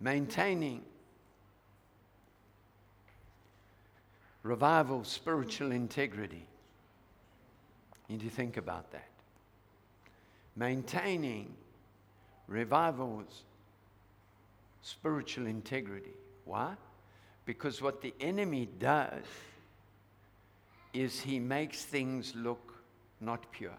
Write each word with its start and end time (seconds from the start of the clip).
maintaining 0.00 0.82
revival, 4.42 5.04
spiritual 5.04 5.72
integrity. 5.72 6.46
You 8.08 8.16
need 8.16 8.24
to 8.24 8.30
think 8.30 8.56
about 8.56 8.90
that. 8.92 9.08
Maintaining 10.56 11.54
revivals, 12.48 13.44
spiritual 14.82 15.46
integrity. 15.46 16.14
Why? 16.44 16.74
Because 17.44 17.80
what 17.80 18.02
the 18.02 18.14
enemy 18.20 18.68
does 18.78 19.24
is 20.92 21.20
he 21.20 21.38
makes 21.38 21.84
things 21.84 22.32
look 22.34 22.74
not 23.20 23.50
pure. 23.52 23.78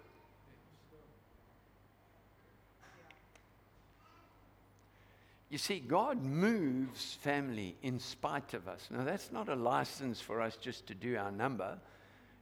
You 5.51 5.57
see, 5.57 5.79
God 5.81 6.23
moves 6.23 7.15
family 7.15 7.75
in 7.83 7.99
spite 7.99 8.53
of 8.53 8.69
us. 8.69 8.87
Now, 8.89 9.03
that's 9.03 9.33
not 9.33 9.49
a 9.49 9.55
license 9.55 10.21
for 10.21 10.41
us 10.41 10.55
just 10.55 10.87
to 10.87 10.95
do 10.95 11.17
our 11.17 11.29
number 11.29 11.77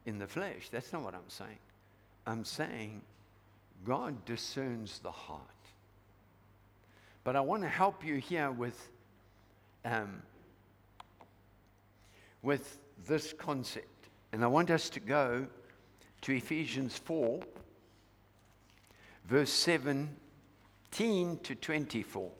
in 0.05 0.19
the 0.19 0.27
flesh. 0.27 0.69
That's 0.69 0.93
not 0.93 1.01
what 1.01 1.15
I'm 1.15 1.27
saying. 1.27 1.57
I'm 2.27 2.45
saying 2.45 3.01
God 3.83 4.23
discerns 4.25 4.99
the 4.99 5.09
heart. 5.09 5.41
But 7.23 7.35
I 7.35 7.41
want 7.41 7.63
to 7.63 7.67
help 7.67 8.05
you 8.05 8.17
here 8.17 8.51
with, 8.51 8.91
um, 9.83 10.21
with 12.43 12.77
this 13.07 13.33
concept. 13.33 13.87
And 14.33 14.43
I 14.43 14.47
want 14.47 14.69
us 14.69 14.87
to 14.91 14.99
go 14.99 15.47
to 16.21 16.31
Ephesians 16.31 16.95
4, 16.99 17.39
verse 19.25 19.49
17 19.49 21.39
to 21.41 21.55
24. 21.55 22.31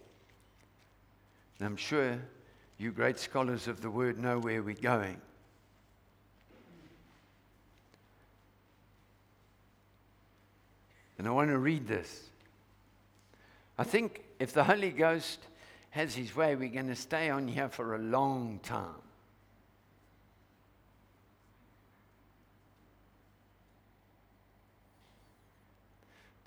And 1.59 1.67
I'm 1.67 1.75
sure 1.75 2.17
you 2.77 2.91
great 2.91 3.19
scholars 3.19 3.67
of 3.67 3.81
the 3.81 3.89
word 3.89 4.17
know 4.17 4.39
where 4.39 4.63
we're 4.63 4.73
going. 4.73 5.19
And 11.17 11.27
I 11.27 11.31
want 11.31 11.49
to 11.49 11.57
read 11.57 11.85
this. 11.85 12.29
I 13.77 13.83
think 13.83 14.23
if 14.39 14.53
the 14.53 14.63
Holy 14.63 14.91
Ghost 14.91 15.39
has 15.89 16.15
his 16.15 16.33
way, 16.33 16.55
we're 16.55 16.69
going 16.69 16.87
to 16.87 16.95
stay 16.95 17.29
on 17.29 17.47
here 17.47 17.67
for 17.67 17.95
a 17.95 17.99
long 17.99 18.59
time. 18.63 18.87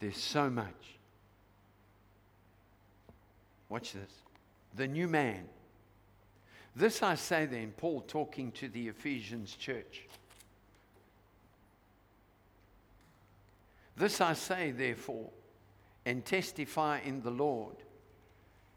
There's 0.01 0.17
so 0.17 0.49
much. 0.49 0.67
Watch 3.69 3.93
this. 3.93 4.11
The 4.75 4.89
new 4.89 5.09
man. 5.09 5.45
This 6.75 7.03
I 7.03 7.17
say 7.17 7.47
then, 7.47 7.73
Paul 7.77 8.01
talking 8.03 8.53
to 8.53 8.69
the 8.69 8.89
Ephesians 8.89 9.55
church. 9.55 10.09
This 13.97 14.21
I 14.21 14.33
say, 14.33 14.71
therefore, 14.71 15.29
and 16.07 16.25
testify 16.25 17.01
in 17.05 17.23
the 17.23 17.31
Lord, 17.31 17.77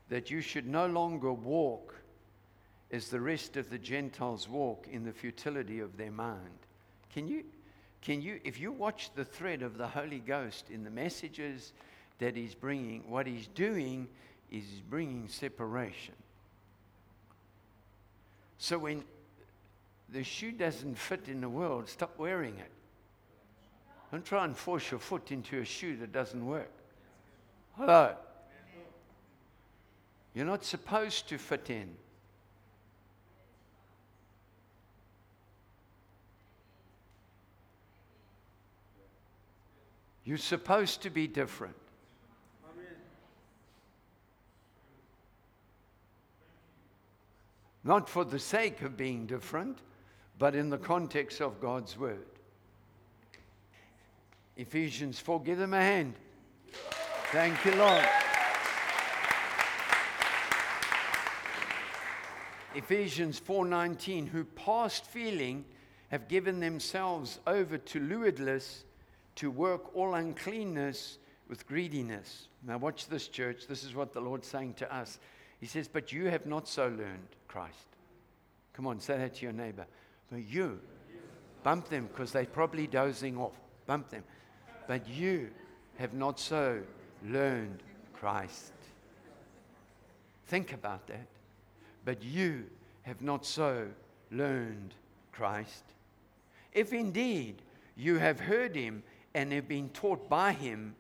that 0.10 0.30
you 0.30 0.42
should 0.42 0.68
no 0.68 0.88
longer 0.88 1.32
walk 1.32 1.96
as 2.92 3.10
the 3.10 3.20
rest 3.20 3.58
of 3.58 3.70
the 3.70 3.78
Gentiles 3.78 4.48
walk 4.48 4.88
in 4.92 5.04
the 5.04 5.12
futility 5.12 5.80
of 5.80 5.98
their 5.98 6.12
mind. 6.12 6.60
Can 7.14 7.28
you, 7.28 7.44
can 8.02 8.22
you, 8.22 8.40
if 8.44 8.60
you 8.60 8.72
watch 8.72 9.10
the 9.16 9.26
thread 9.26 9.62
of 9.62 9.78
the 9.78 9.88
Holy 9.88 10.20
Ghost 10.20 10.70
in 10.70 10.84
the 10.84 10.92
messages 10.92 11.73
that 12.20 12.36
He's 12.36 12.54
bringing, 12.54 13.10
what 13.10 13.26
He's 13.26 13.48
doing 13.48 14.08
is 14.52 14.66
bringing 14.90 15.28
separation. 15.28 16.14
So 18.58 18.78
when 18.78 19.04
the 20.10 20.24
shoe 20.24 20.52
doesn't 20.52 20.98
fit 20.98 21.28
in 21.28 21.42
the 21.42 21.50
world, 21.50 21.90
stop 21.90 22.18
wearing 22.18 22.58
it. 22.58 22.72
Don't 24.11 24.23
try 24.23 24.45
and 24.45 24.55
force 24.55 24.92
your 24.92 25.00
foot 25.00 25.32
into 25.32 25.60
a 25.60 25.66
shoe 25.66 25.98
that 25.98 26.11
doesn't 26.11 26.45
work. 26.45 26.72
Hello. 27.78 28.16
You're 30.34 30.45
not 30.45 30.64
supposed 30.64 31.30
to 31.30 31.38
fit 31.38 31.70
in. 31.70 31.89
You're 40.26 40.38
supposed 40.38 41.04
to 41.04 41.10
be 41.10 41.28
different. 41.28 41.76
Not 47.86 48.10
for 48.10 48.26
the 48.26 48.40
sake 48.40 48.82
of 48.82 48.98
being 48.98 49.28
different, 49.28 49.78
but 50.40 50.56
in 50.56 50.72
the 50.72 50.78
context 50.78 51.40
of 51.40 51.62
God's 51.62 51.98
word. 51.98 52.26
Ephesians 54.58 55.20
4, 55.20 55.42
give 55.44 55.60
them 55.60 55.73
a 55.73 55.82
hand. 55.82 56.16
Thank 57.32 57.64
you, 57.64 57.76
Lord. 57.76 58.06
Ephesians 62.73 63.40
4:19 63.40 64.28
who 64.28 64.44
past 64.44 65.06
feeling 65.06 65.64
have 66.10 66.28
given 66.28 66.60
themselves 66.60 67.40
over 67.48 67.78
to 67.78 68.00
lewdness 68.00 68.84
to 69.36 69.50
work 69.50 69.96
all 69.96 70.14
uncleanness 70.16 71.20
with 71.48 71.67
greediness. 71.67 72.48
Now, 72.64 72.78
watch 72.78 73.08
this, 73.08 73.28
church. 73.28 73.67
This 73.67 73.84
is 73.84 73.96
what 73.96 74.12
the 74.12 74.20
Lord's 74.20 74.48
saying 74.48 74.73
to 74.76 74.94
us. 74.94 75.20
He 75.60 75.66
says, 75.67 75.88
But 75.88 76.11
you 76.11 76.26
have 76.26 76.45
not 76.45 76.67
so 76.67 76.88
learned 76.88 77.27
Christ. 77.48 77.88
Come 78.73 78.88
on, 78.88 78.99
say 78.99 79.17
that 79.17 79.36
to 79.36 79.43
your 79.43 79.54
neighbor. 79.54 79.86
But 80.32 80.48
you, 80.48 80.80
bump 81.64 81.89
them 81.89 82.08
because 82.08 82.32
they're 82.32 82.45
probably 82.45 82.88
dozing 82.88 83.38
off. 83.38 83.54
Bump 83.86 84.10
them. 84.10 84.23
But 84.88 85.08
you 85.08 85.49
have 85.98 86.14
not 86.14 86.39
so 86.39 86.82
learned 87.26 87.82
Christ. 88.14 88.73
Think 90.48 90.73
about 90.73 91.08
that. 91.08 91.27
But 92.04 92.23
you 92.23 92.66
have 93.04 93.22
not 93.22 93.45
so 93.45 93.87
learned 94.32 94.93
Christ. 95.32 95.83
If 96.73 96.93
indeed 96.93 97.61
you 97.95 98.17
have 98.17 98.39
heard 98.39 98.76
him 98.76 99.04
and 99.33 99.52
have 99.54 99.67
been 99.67 99.89
taught 99.89 100.30
by 100.30 100.54
him 100.54 100.95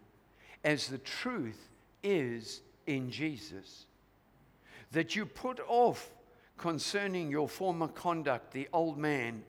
as 0.63 0.87
the 0.87 0.97
truth 0.97 1.69
is 2.03 2.61
in 2.87 3.11
Jesus. 3.11 3.85
That 4.91 5.15
you 5.15 5.25
put 5.25 5.59
off 5.67 6.09
concerning 6.57 7.29
your 7.29 7.49
former 7.49 7.87
conduct 7.87 8.51
the 8.51 8.67
old 8.71 8.97
man, 8.97 9.43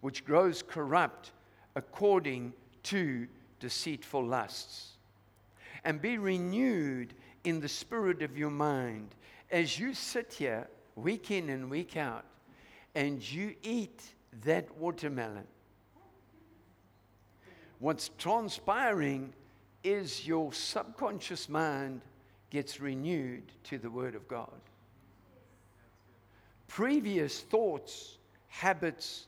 which 0.00 0.24
grows 0.24 0.62
corrupt 0.62 1.32
according 1.74 2.52
to 2.84 3.26
deceitful 3.60 4.24
lusts, 4.24 4.92
and 5.84 6.00
be 6.00 6.18
renewed 6.18 7.14
in 7.44 7.60
the 7.60 7.68
spirit 7.68 8.22
of 8.22 8.36
your 8.36 8.50
mind 8.50 9.14
as 9.50 9.78
you 9.78 9.94
sit 9.94 10.32
here 10.32 10.68
week 10.94 11.30
in 11.30 11.48
and 11.48 11.70
week 11.70 11.96
out 11.96 12.24
and 12.94 13.28
you 13.32 13.54
eat 13.62 14.02
that 14.44 14.76
watermelon 14.76 15.46
What's 17.82 18.10
transpiring 18.16 19.32
is 19.82 20.24
your 20.24 20.52
subconscious 20.52 21.48
mind 21.48 22.02
gets 22.48 22.78
renewed 22.80 23.42
to 23.64 23.76
the 23.76 23.90
Word 23.90 24.14
of 24.14 24.28
God. 24.28 24.52
Previous 26.72 27.40
thoughts, 27.40 28.16
habits, 28.48 29.26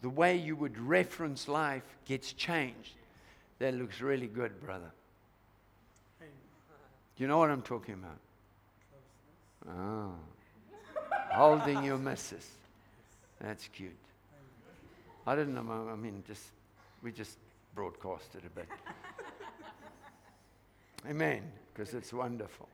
the 0.00 0.08
way 0.08 0.34
you 0.36 0.56
would 0.56 0.76
reference 0.80 1.46
life 1.46 1.84
gets 2.06 2.32
changed. 2.32 2.94
That 3.60 3.74
looks 3.74 4.00
really 4.00 4.26
good, 4.26 4.60
brother. 4.60 4.90
Do 6.18 6.26
you 7.22 7.28
know 7.28 7.38
what 7.38 7.50
I'm 7.50 7.62
talking 7.62 7.94
about? 7.94 8.18
Oh. 9.68 10.12
Holding 11.30 11.84
your 11.84 11.98
missus. 11.98 12.50
That's 13.40 13.68
cute. 13.68 13.92
I 15.24 15.36
didn't 15.36 15.54
know. 15.54 15.88
I 15.88 15.94
mean, 15.94 16.24
just 16.26 16.46
we 17.00 17.12
just 17.12 17.38
broadcasted 17.76 18.42
a 18.44 18.50
bit. 18.50 18.68
Amen, 21.08 21.42
because 21.72 21.94
it's 21.94 22.12
wonderful. 22.12 22.68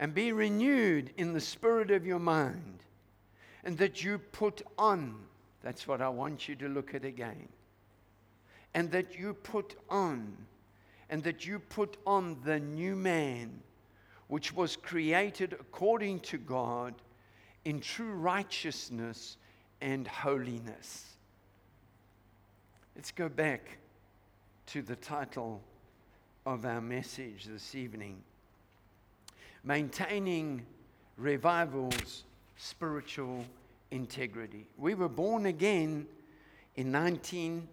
And 0.00 0.14
be 0.14 0.32
renewed 0.32 1.12
in 1.18 1.34
the 1.34 1.42
spirit 1.42 1.90
of 1.90 2.06
your 2.06 2.18
mind, 2.18 2.82
and 3.64 3.76
that 3.76 4.02
you 4.02 4.16
put 4.16 4.62
on, 4.78 5.14
that's 5.62 5.86
what 5.86 6.00
I 6.00 6.08
want 6.08 6.48
you 6.48 6.54
to 6.56 6.68
look 6.68 6.94
at 6.94 7.04
again, 7.04 7.48
and 8.72 8.90
that 8.92 9.18
you 9.18 9.34
put 9.34 9.76
on, 9.90 10.38
and 11.10 11.22
that 11.24 11.46
you 11.46 11.58
put 11.58 11.98
on 12.06 12.38
the 12.44 12.58
new 12.58 12.96
man, 12.96 13.60
which 14.28 14.54
was 14.54 14.74
created 14.74 15.52
according 15.52 16.20
to 16.20 16.38
God 16.38 16.94
in 17.66 17.78
true 17.78 18.14
righteousness 18.14 19.36
and 19.82 20.08
holiness. 20.08 21.14
Let's 22.96 23.10
go 23.10 23.28
back 23.28 23.76
to 24.68 24.80
the 24.80 24.96
title 24.96 25.60
of 26.46 26.64
our 26.64 26.80
message 26.80 27.44
this 27.44 27.74
evening. 27.74 28.22
Maintaining 29.64 30.64
revival's 31.16 32.24
spiritual 32.56 33.44
integrity. 33.90 34.66
We 34.78 34.94
were 34.94 35.08
born 35.08 35.46
again 35.46 36.06
in 36.76 36.92
19 36.92 37.68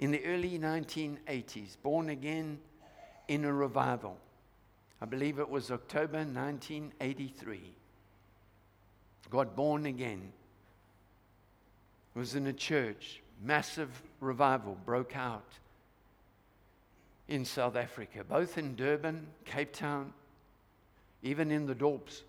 in 0.00 0.10
the 0.10 0.24
early 0.24 0.58
1980s, 0.58 1.76
born 1.82 2.10
again 2.10 2.58
in 3.28 3.44
a 3.44 3.52
revival. 3.52 4.16
I 5.00 5.06
believe 5.06 5.38
it 5.38 5.48
was 5.48 5.70
October 5.70 6.18
1983. 6.18 7.60
Got 9.30 9.56
born 9.56 9.86
again. 9.86 10.32
Was 12.14 12.34
in 12.34 12.46
a 12.46 12.52
church. 12.52 13.20
Massive 13.42 14.02
revival 14.20 14.76
broke 14.86 15.16
out 15.16 15.58
in 17.26 17.44
South 17.44 17.74
Africa, 17.74 18.22
both 18.22 18.58
in 18.58 18.76
Durban, 18.76 19.26
Cape 19.44 19.72
Town, 19.72 20.12
even 21.24 21.50
in 21.50 21.66
the 21.66 21.74
Dorps, 21.74 22.20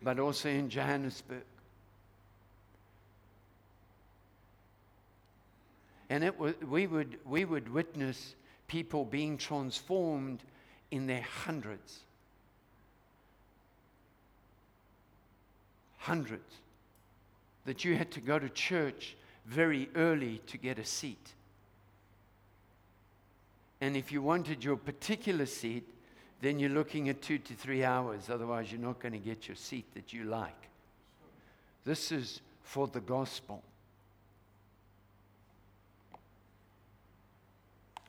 but 0.00 0.18
also 0.18 0.48
in 0.48 0.70
Johannesburg. 0.70 1.42
And 6.08 6.24
it 6.24 6.38
was, 6.38 6.54
we, 6.66 6.86
would, 6.86 7.18
we 7.26 7.44
would 7.44 7.68
witness 7.68 8.34
people 8.68 9.04
being 9.04 9.36
transformed 9.36 10.42
in 10.90 11.06
their 11.06 11.26
hundreds. 11.44 11.98
Hundreds. 15.98 16.54
That 17.66 17.84
you 17.84 17.96
had 17.96 18.12
to 18.12 18.20
go 18.20 18.38
to 18.38 18.48
church 18.48 19.16
very 19.44 19.90
early 19.96 20.40
to 20.46 20.56
get 20.56 20.78
a 20.78 20.84
seat. 20.84 21.34
And 23.80 23.96
if 23.96 24.12
you 24.12 24.22
wanted 24.22 24.64
your 24.64 24.76
particular 24.76 25.44
seat, 25.44 25.86
then 26.40 26.58
you're 26.58 26.70
looking 26.70 27.08
at 27.08 27.20
two 27.20 27.38
to 27.38 27.54
three 27.54 27.84
hours. 27.84 28.30
Otherwise, 28.30 28.70
you're 28.70 28.80
not 28.80 29.00
going 29.00 29.12
to 29.12 29.18
get 29.18 29.48
your 29.48 29.56
seat 29.56 29.86
that 29.94 30.12
you 30.12 30.24
like. 30.24 30.68
This 31.84 32.12
is 32.12 32.40
for 32.62 32.86
the 32.86 33.00
gospel. 33.00 33.62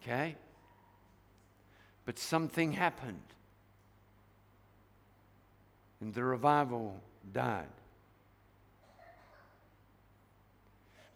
Okay? 0.02 0.36
But 2.06 2.20
something 2.20 2.74
happened. 2.74 3.22
And 6.02 6.14
the 6.14 6.24
revival 6.24 7.00
died. 7.34 7.66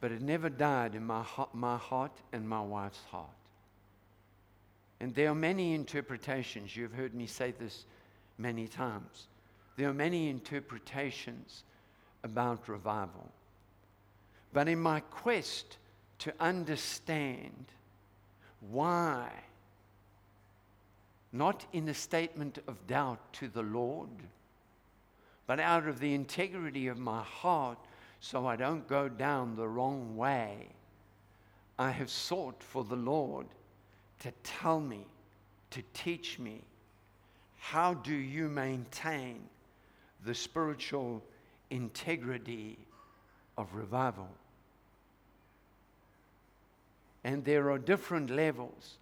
But 0.02 0.12
it 0.12 0.22
never 0.22 0.50
died 0.50 0.96
in 0.96 1.06
my, 1.06 1.24
my 1.54 1.78
heart 1.78 2.12
and 2.34 2.48
my 2.48 2.62
wife's 2.62 3.04
heart. 3.10 3.30
And 5.04 5.14
there 5.14 5.30
are 5.30 5.36
many 5.36 5.74
interpretations. 5.74 6.78
You've 6.78 6.94
heard 6.94 7.14
me 7.14 7.28
say 7.28 7.52
this 7.52 7.84
many 8.38 8.70
times. 8.70 9.28
There 9.76 9.90
are 9.90 9.94
many 9.94 10.30
interpretations 10.30 11.66
about 12.24 12.70
revival. 12.70 13.30
But 14.54 14.70
in 14.70 14.80
my 14.80 15.02
quest 15.02 15.76
to 16.20 16.34
understand 16.40 17.66
why, 18.72 19.30
not 21.34 21.66
in 21.74 21.90
a 21.90 21.94
statement 21.94 22.60
of 22.66 22.88
doubt 22.88 23.34
to 23.34 23.50
the 23.50 23.62
Lord, 23.62 24.08
but 25.48 25.60
out 25.60 25.86
of 25.86 26.00
the 26.00 26.14
integrity 26.14 26.88
of 26.88 26.98
my 26.98 27.24
heart, 27.24 27.80
so 28.22 28.48
I 28.48 28.56
don't 28.56 28.88
go 28.88 29.10
down 29.10 29.58
the 29.58 29.68
wrong 29.68 30.16
way, 30.16 30.70
I 31.78 31.92
have 31.92 32.10
sought 32.10 32.64
for 32.64 32.86
the 32.86 32.96
Lord 32.96 33.48
to 34.24 34.32
tell 34.44 34.80
me, 34.80 35.06
to 35.72 35.84
teach 35.94 36.40
me, 36.40 36.62
how 37.60 37.94
do 37.94 38.14
you 38.14 38.48
maintain 38.50 39.42
the 40.26 40.34
spiritual 40.34 41.22
integrity 41.70 42.78
of 43.58 43.74
revival? 43.76 44.30
And 47.24 47.44
there 47.44 47.70
are 47.72 47.78
different 47.78 48.30
levels. 48.30 48.96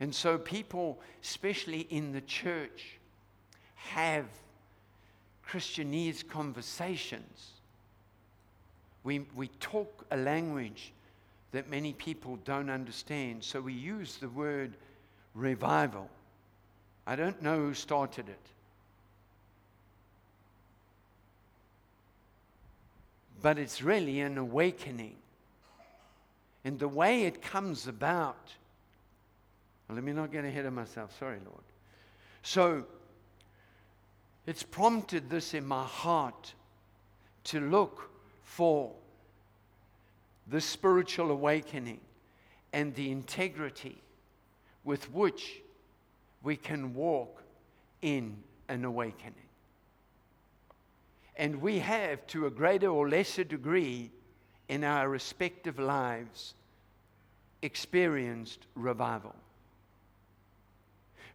And 0.00 0.14
so 0.14 0.38
people, 0.38 0.98
especially 1.22 1.86
in 1.90 2.12
the 2.12 2.20
church, 2.20 2.98
have 3.76 4.26
Christianese 5.48 6.26
conversations. 6.28 7.52
We, 9.04 9.20
we 9.34 9.48
talk 9.60 10.04
a 10.10 10.16
language 10.18 10.92
that 11.52 11.70
many 11.70 11.92
people 11.92 12.38
don't 12.44 12.70
understand. 12.70 13.42
So 13.42 13.60
we 13.60 13.72
use 13.72 14.16
the 14.16 14.28
word 14.28 14.74
revival. 15.34 16.08
I 17.06 17.16
don't 17.16 17.40
know 17.42 17.56
who 17.56 17.74
started 17.74 18.28
it. 18.28 18.38
But 23.40 23.58
it's 23.58 23.82
really 23.82 24.20
an 24.20 24.36
awakening. 24.36 25.14
And 26.64 26.78
the 26.78 26.88
way 26.88 27.22
it 27.22 27.40
comes 27.40 27.86
about, 27.86 28.52
let 29.88 30.02
me 30.02 30.12
not 30.12 30.32
get 30.32 30.44
ahead 30.44 30.66
of 30.66 30.72
myself. 30.72 31.16
Sorry, 31.18 31.38
Lord. 31.46 31.62
So 32.42 32.84
it's 34.46 34.62
prompted 34.62 35.30
this 35.30 35.54
in 35.54 35.66
my 35.66 35.84
heart 35.84 36.52
to 37.44 37.60
look 37.60 38.10
for 38.42 38.92
the 40.50 40.60
spiritual 40.60 41.30
awakening 41.30 42.00
and 42.72 42.94
the 42.94 43.10
integrity 43.10 44.00
with 44.84 45.12
which 45.12 45.60
we 46.42 46.56
can 46.56 46.94
walk 46.94 47.42
in 48.02 48.36
an 48.68 48.84
awakening. 48.84 49.34
And 51.36 51.60
we 51.60 51.78
have, 51.78 52.26
to 52.28 52.46
a 52.46 52.50
greater 52.50 52.88
or 52.88 53.08
lesser 53.08 53.44
degree, 53.44 54.10
in 54.68 54.84
our 54.84 55.08
respective 55.08 55.78
lives, 55.78 56.54
experienced 57.62 58.66
revival. 58.74 59.34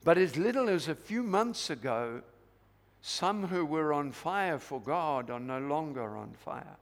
But 0.03 0.17
as 0.17 0.37
little 0.37 0.69
as 0.69 0.87
a 0.87 0.95
few 0.95 1.23
months 1.23 1.69
ago, 1.69 2.21
some 3.01 3.47
who 3.47 3.65
were 3.65 3.93
on 3.93 4.11
fire 4.11 4.59
for 4.59 4.79
God 4.79 5.29
are 5.29 5.39
no 5.39 5.59
longer 5.59 6.17
on 6.17 6.33
fire. 6.33 6.77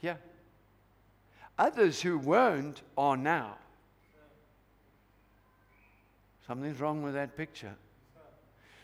Yeah. 0.00 0.16
Others 1.58 2.02
who 2.02 2.18
weren't 2.18 2.82
are 2.96 3.16
now. 3.16 3.56
Something's 6.46 6.80
wrong 6.80 7.02
with 7.02 7.14
that 7.14 7.36
picture. 7.36 7.74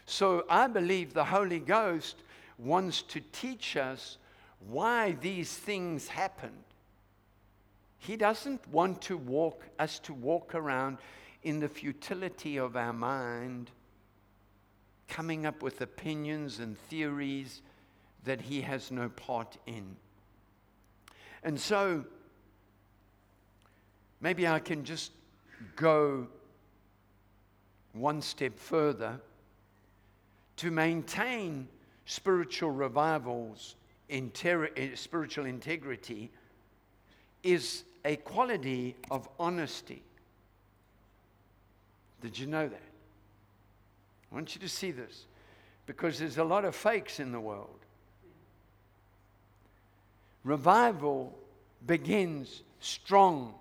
So 0.06 0.44
I 0.48 0.68
believe 0.68 1.12
the 1.12 1.24
Holy 1.24 1.58
Ghost 1.58 2.22
wants 2.56 3.02
to 3.02 3.20
teach 3.32 3.76
us 3.76 4.18
why 4.68 5.12
these 5.20 5.52
things 5.54 6.08
happened. 6.08 6.64
He 7.98 8.16
doesn't 8.16 8.66
want 8.68 9.02
to 9.02 9.16
walk 9.16 9.64
us 9.78 9.98
to 10.00 10.14
walk 10.14 10.54
around 10.54 10.98
in 11.42 11.60
the 11.60 11.68
futility 11.68 12.56
of 12.56 12.76
our 12.76 12.92
mind, 12.92 13.70
coming 15.08 15.46
up 15.46 15.62
with 15.62 15.80
opinions 15.80 16.58
and 16.58 16.78
theories 16.88 17.62
that 18.24 18.40
he 18.40 18.60
has 18.62 18.90
no 18.90 19.08
part 19.08 19.56
in. 19.66 19.96
And 21.42 21.58
so 21.58 22.04
maybe 24.20 24.46
I 24.46 24.58
can 24.58 24.84
just 24.84 25.12
go 25.76 26.26
one 27.92 28.22
step 28.22 28.58
further 28.58 29.20
to 30.56 30.70
maintain 30.70 31.68
spiritual 32.06 32.70
revivals, 32.70 33.76
inter- 34.08 34.70
eh, 34.76 34.90
spiritual 34.94 35.46
integrity, 35.46 36.30
is 37.42 37.84
a 38.04 38.16
quality 38.16 38.96
of 39.10 39.28
honesty. 39.38 40.02
Did 42.20 42.38
you 42.38 42.46
know 42.46 42.68
that? 42.68 42.82
I 44.30 44.34
want 44.34 44.54
you 44.54 44.60
to 44.60 44.68
see 44.68 44.90
this 44.90 45.26
because 45.86 46.18
there's 46.18 46.38
a 46.38 46.44
lot 46.44 46.64
of 46.64 46.74
fakes 46.74 47.20
in 47.20 47.32
the 47.32 47.40
world. 47.40 47.78
Revival 50.44 51.38
begins 51.86 52.62
strong 52.80 53.54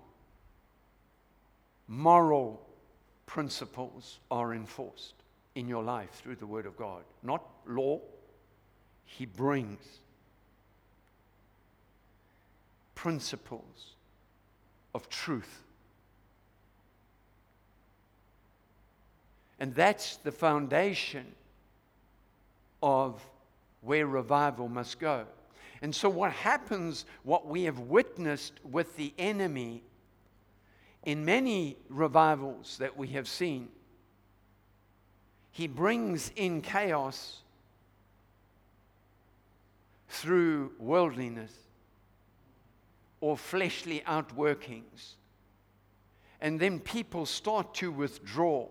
moral 1.88 2.60
principles 3.26 4.20
are 4.30 4.54
enforced 4.54 5.14
in 5.54 5.66
your 5.66 5.82
life 5.82 6.10
through 6.10 6.36
the 6.36 6.46
Word 6.46 6.66
of 6.66 6.76
God. 6.76 7.02
Not 7.22 7.42
law, 7.66 8.00
He 9.06 9.26
brings 9.26 9.80
principles 12.94 13.94
of 14.94 15.08
truth. 15.08 15.62
And 19.60 19.74
that's 19.74 20.16
the 20.16 20.32
foundation 20.32 21.26
of 22.82 23.24
where 23.80 24.06
revival 24.06 24.68
must 24.68 24.98
go. 24.98 25.24
And 25.80 25.94
so, 25.94 26.08
what 26.08 26.32
happens, 26.32 27.04
what 27.22 27.46
we 27.46 27.64
have 27.64 27.78
witnessed 27.78 28.54
with 28.64 28.96
the 28.96 29.12
enemy 29.18 29.82
in 31.04 31.24
many 31.24 31.76
revivals 31.88 32.76
that 32.78 32.96
we 32.96 33.08
have 33.08 33.28
seen, 33.28 33.68
he 35.50 35.66
brings 35.66 36.30
in 36.36 36.60
chaos 36.60 37.40
through 40.08 40.72
worldliness 40.78 41.52
or 43.20 43.36
fleshly 43.36 44.02
outworkings. 44.06 45.14
And 46.40 46.60
then 46.60 46.78
people 46.78 47.26
start 47.26 47.74
to 47.74 47.90
withdraw. 47.90 48.68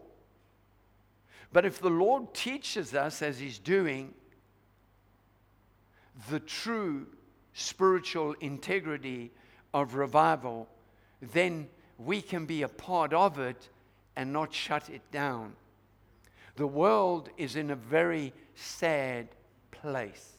But 1.51 1.65
if 1.65 1.79
the 1.79 1.89
Lord 1.89 2.33
teaches 2.33 2.93
us, 2.93 3.21
as 3.21 3.39
He's 3.39 3.59
doing, 3.59 4.13
the 6.29 6.39
true 6.39 7.07
spiritual 7.53 8.33
integrity 8.39 9.31
of 9.73 9.95
revival, 9.95 10.69
then 11.21 11.67
we 11.97 12.21
can 12.21 12.45
be 12.45 12.61
a 12.61 12.67
part 12.67 13.13
of 13.13 13.39
it 13.39 13.69
and 14.15 14.33
not 14.33 14.53
shut 14.53 14.89
it 14.89 15.01
down. 15.11 15.53
The 16.55 16.67
world 16.67 17.29
is 17.37 17.55
in 17.55 17.69
a 17.71 17.75
very 17.75 18.33
sad 18.55 19.27
place. 19.71 20.37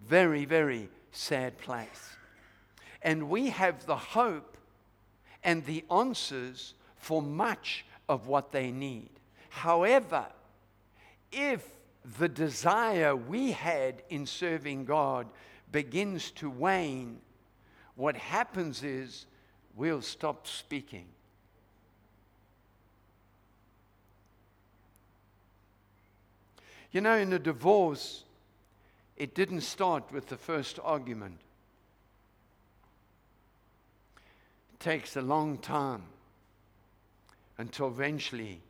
Very, 0.00 0.44
very 0.44 0.88
sad 1.10 1.58
place. 1.58 2.16
And 3.02 3.28
we 3.28 3.50
have 3.50 3.86
the 3.86 3.96
hope 3.96 4.56
and 5.42 5.64
the 5.64 5.84
answers 5.90 6.74
for 6.96 7.20
much 7.22 7.84
of 8.08 8.26
what 8.26 8.52
they 8.52 8.70
need. 8.70 9.10
However, 9.48 10.26
if 11.32 11.66
the 12.18 12.28
desire 12.28 13.16
we 13.16 13.52
had 13.52 14.02
in 14.10 14.26
serving 14.26 14.84
God 14.84 15.26
begins 15.72 16.30
to 16.32 16.48
wane, 16.48 17.18
what 17.96 18.16
happens 18.16 18.84
is 18.84 19.26
we'll 19.74 20.02
stop 20.02 20.46
speaking. 20.46 21.06
You 26.92 27.00
know, 27.00 27.16
in 27.16 27.32
a 27.32 27.38
divorce, 27.38 28.24
it 29.16 29.34
didn't 29.34 29.62
start 29.62 30.04
with 30.12 30.28
the 30.28 30.36
first 30.36 30.78
argument. 30.82 31.38
It 34.74 34.80
takes 34.80 35.16
a 35.16 35.22
long 35.22 35.58
time 35.58 36.02
until 37.58 37.88
eventually 37.88 38.60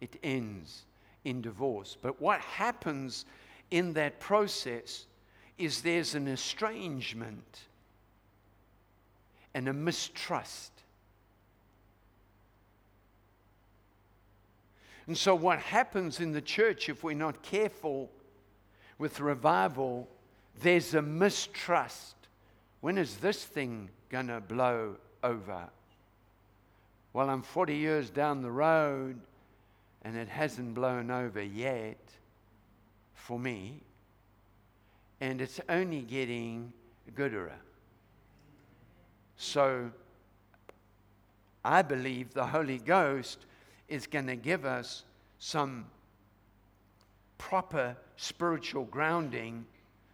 it 0.00 0.16
ends 0.22 0.82
in 1.24 1.42
divorce. 1.42 1.96
But 2.00 2.20
what 2.20 2.40
happens 2.40 3.26
in 3.70 3.92
that 3.92 4.20
process 4.20 5.04
is 5.58 5.82
there's 5.82 6.14
an 6.14 6.26
estrangement 6.26 7.60
and 9.54 9.68
a 9.68 9.72
mistrust. 9.72 10.72
And 15.06 15.16
so, 15.16 15.34
what 15.34 15.58
happens 15.58 16.20
in 16.20 16.32
the 16.32 16.40
church 16.40 16.88
if 16.88 17.02
we're 17.02 17.16
not 17.16 17.42
careful 17.42 18.10
with 18.98 19.18
revival, 19.18 20.08
there's 20.62 20.94
a 20.94 21.02
mistrust. 21.02 22.14
When 22.80 22.96
is 22.96 23.16
this 23.16 23.44
thing 23.44 23.88
going 24.08 24.28
to 24.28 24.40
blow 24.40 24.96
over? 25.24 25.68
Well, 27.12 27.28
I'm 27.28 27.42
40 27.42 27.74
years 27.74 28.10
down 28.10 28.42
the 28.42 28.50
road 28.50 29.18
and 30.02 30.16
it 30.16 30.28
hasn't 30.28 30.74
blown 30.74 31.10
over 31.10 31.42
yet 31.42 31.98
for 33.14 33.38
me. 33.38 33.80
And 35.20 35.40
it's 35.40 35.60
only 35.68 36.02
getting 36.02 36.72
gooder. 37.14 37.52
So 39.42 39.90
I 41.64 41.80
believe 41.80 42.34
the 42.34 42.46
Holy 42.46 42.76
Ghost 42.76 43.46
is 43.88 44.06
going 44.06 44.26
to 44.26 44.36
give 44.36 44.66
us 44.66 45.04
some 45.38 45.86
proper 47.38 47.96
spiritual 48.18 48.84
grounding 48.84 49.64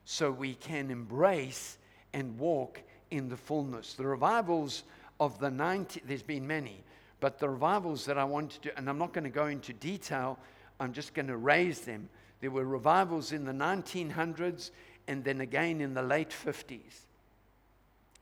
so 0.04 0.30
we 0.30 0.54
can 0.54 0.92
embrace 0.92 1.76
and 2.12 2.38
walk 2.38 2.80
in 3.10 3.28
the 3.28 3.36
fullness. 3.36 3.94
The 3.94 4.06
revivals 4.06 4.84
of 5.18 5.40
the 5.40 5.50
90, 5.50 6.02
there's 6.06 6.22
been 6.22 6.46
many, 6.46 6.84
but 7.18 7.40
the 7.40 7.48
revivals 7.48 8.04
that 8.04 8.18
I 8.18 8.24
want 8.24 8.62
to 8.62 8.78
and 8.78 8.88
I'm 8.88 8.96
not 8.96 9.12
going 9.12 9.24
to 9.24 9.30
go 9.30 9.46
into 9.46 9.72
detail, 9.72 10.38
I'm 10.78 10.92
just 10.92 11.14
going 11.14 11.26
to 11.26 11.36
raise 11.36 11.80
them. 11.80 12.08
There 12.40 12.52
were 12.52 12.64
revivals 12.64 13.32
in 13.32 13.44
the 13.44 13.50
1900s 13.50 14.70
and 15.08 15.24
then 15.24 15.40
again 15.40 15.80
in 15.80 15.94
the 15.94 16.02
late 16.02 16.30
50s. 16.30 17.06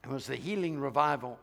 It 0.04 0.10
was 0.10 0.26
the 0.26 0.36
healing 0.36 0.78
revival 0.78 1.38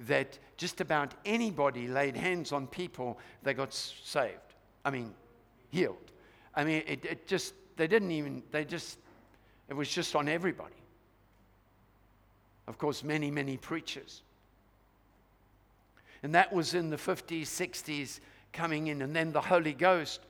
that 0.00 0.38
just 0.56 0.80
about 0.80 1.14
anybody 1.24 1.88
laid 1.88 2.16
hands 2.16 2.52
on 2.52 2.66
people, 2.66 3.18
they 3.42 3.54
got 3.54 3.72
saved. 3.72 4.38
I 4.84 4.90
mean, 4.90 5.14
healed. 5.70 6.12
I 6.54 6.64
mean, 6.64 6.82
it, 6.86 7.04
it 7.04 7.26
just, 7.26 7.54
they 7.76 7.86
didn't 7.86 8.12
even, 8.12 8.42
they 8.52 8.64
just, 8.64 8.98
it 9.68 9.74
was 9.74 9.88
just 9.88 10.14
on 10.14 10.28
everybody. 10.28 10.74
Of 12.66 12.78
course, 12.78 13.02
many, 13.02 13.30
many 13.30 13.56
preachers. 13.56 14.22
And 16.22 16.34
that 16.34 16.52
was 16.52 16.74
in 16.74 16.90
the 16.90 16.96
50s, 16.96 17.42
60s 17.42 18.20
coming 18.52 18.86
in. 18.86 19.02
And 19.02 19.14
then 19.14 19.32
the 19.32 19.40
Holy 19.40 19.74
Ghost, 19.74 20.20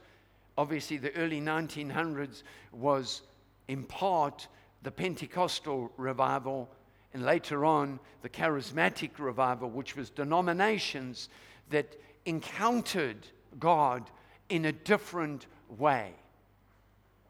obviously, 0.58 0.96
the 0.96 1.14
early 1.14 1.40
1900s 1.40 2.42
was 2.72 3.22
in 3.68 3.84
part 3.84 4.48
the 4.82 4.90
Pentecostal 4.90 5.92
revival, 5.96 6.68
and 7.14 7.24
later 7.24 7.64
on 7.64 8.00
the 8.22 8.28
charismatic 8.28 9.18
revival, 9.18 9.70
which 9.70 9.96
was 9.96 10.10
denominations 10.10 11.28
that 11.70 11.96
encountered 12.26 13.26
God 13.58 14.10
in 14.48 14.66
a 14.66 14.72
different 14.72 15.46
way. 15.78 16.12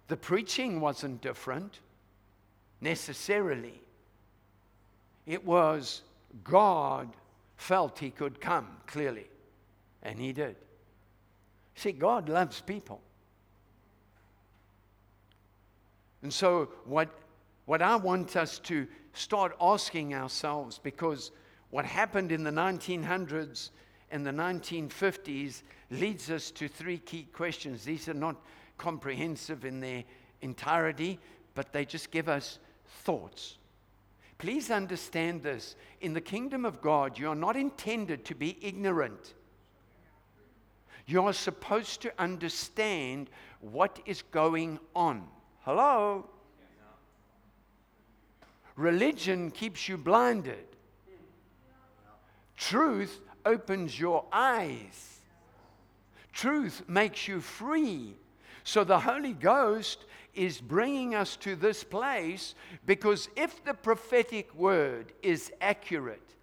The 0.09 0.17
preaching 0.17 0.81
wasn't 0.81 1.21
different 1.21 1.81
necessarily, 2.81 3.81
it 5.27 5.45
was 5.45 6.03
God 6.43 7.09
felt 7.57 7.99
he 7.99 8.11
could 8.11 8.41
come 8.41 8.67
clearly, 8.87 9.27
and 10.03 10.19
he 10.19 10.33
did. 10.33 10.57
See, 11.77 11.93
God 11.93 12.29
loves 12.29 12.61
people. 12.61 13.01
And 16.23 16.33
so, 16.33 16.69
what, 16.85 17.09
what 17.65 17.81
I 17.81 17.97
want 17.97 18.37
us 18.37 18.59
to 18.61 18.87
start 19.15 19.57
asking 19.61 20.15
ourselves, 20.15 20.79
because 20.79 21.31
what 21.71 21.85
happened 21.85 22.31
in 22.31 22.45
the 22.45 22.51
1900s 22.51 23.71
and 24.11 24.27
the 24.27 24.31
1950s 24.31 25.63
leads 25.91 26.31
us 26.31 26.51
to 26.53 26.69
three 26.69 26.99
key 26.99 27.27
questions. 27.33 27.85
These 27.85 28.09
are 28.09 28.15
not 28.15 28.37
comprehensive 28.79 29.65
in 29.65 29.81
their 29.81 30.05
entirety, 30.43 31.19
but 31.55 31.73
they 31.73 31.85
just 31.85 32.11
give 32.11 32.29
us 32.29 32.59
thoughts. 33.03 33.59
Please 34.39 34.71
understand 34.71 35.43
this. 35.43 35.77
In 36.01 36.13
the 36.13 36.21
kingdom 36.21 36.65
of 36.65 36.81
God, 36.81 37.19
you 37.19 37.29
are 37.29 37.35
not 37.35 37.57
intended 37.57 38.25
to 38.27 38.35
be 38.35 38.59
ignorant. 38.61 39.35
You 41.07 41.25
are 41.25 41.33
supposed 41.33 42.03
to 42.03 42.13
understand 42.19 43.31
what 43.61 44.01
is 44.07 44.23
going 44.23 44.79
on. 44.95 45.27
Hello? 45.61 46.27
Religion 48.77 49.51
keeps 49.51 49.89
you 49.89 49.97
blinded. 49.97 50.67
Truth 52.57 53.21
opens 53.45 53.99
your 53.99 54.25
eyes. 54.33 55.21
Truth 56.33 56.83
makes 56.89 57.29
you 57.29 57.41
free. 57.41 58.17
So 58.65 58.83
the 58.83 58.99
Holy 58.99 59.33
Ghost 59.33 60.05
is 60.35 60.61
bringing 60.61 61.15
us 61.15 61.37
to 61.37 61.55
this 61.55 61.85
place 61.85 62.55
because 62.87 63.29
if 63.37 63.65
the 63.65 63.75
prophetic 63.75 64.53
word 64.55 65.13
is 65.23 65.53
accurate, 65.61 66.35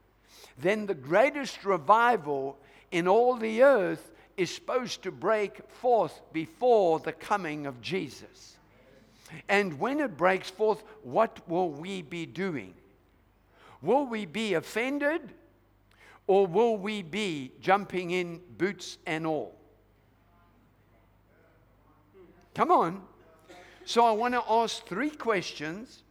then 0.58 0.86
the 0.86 0.94
greatest 0.94 1.66
revival 1.66 2.58
in 2.92 3.08
all 3.08 3.36
the 3.36 3.64
earth 3.64 4.12
is 4.38 4.54
supposed 4.54 5.04
to 5.04 5.12
break 5.12 5.68
forth 5.70 6.22
before 6.32 7.00
the 7.00 7.12
coming 7.12 7.66
of 7.66 7.82
Jesus. 7.82 8.58
And 9.48 9.80
when 9.80 10.00
it 10.00 10.18
breaks 10.18 10.50
forth, 10.50 10.84
what 11.04 11.48
will 11.48 11.70
we 11.70 12.02
be 12.02 12.26
doing? 12.26 12.74
Will 13.82 14.06
we 14.06 14.26
be 14.26 14.54
offended 14.54 15.22
or 16.28 16.48
will 16.48 16.78
we 16.78 17.02
be 17.02 17.52
jumping 17.60 18.12
in 18.12 18.42
boots 18.58 18.98
and 19.06 19.26
all? 19.26 19.56
Come 22.54 22.72
on. 22.72 23.02
So 23.86 24.06
I 24.06 24.12
want 24.12 24.34
to 24.34 24.44
ask 24.48 24.86
three 24.86 25.10
questions, 25.10 26.04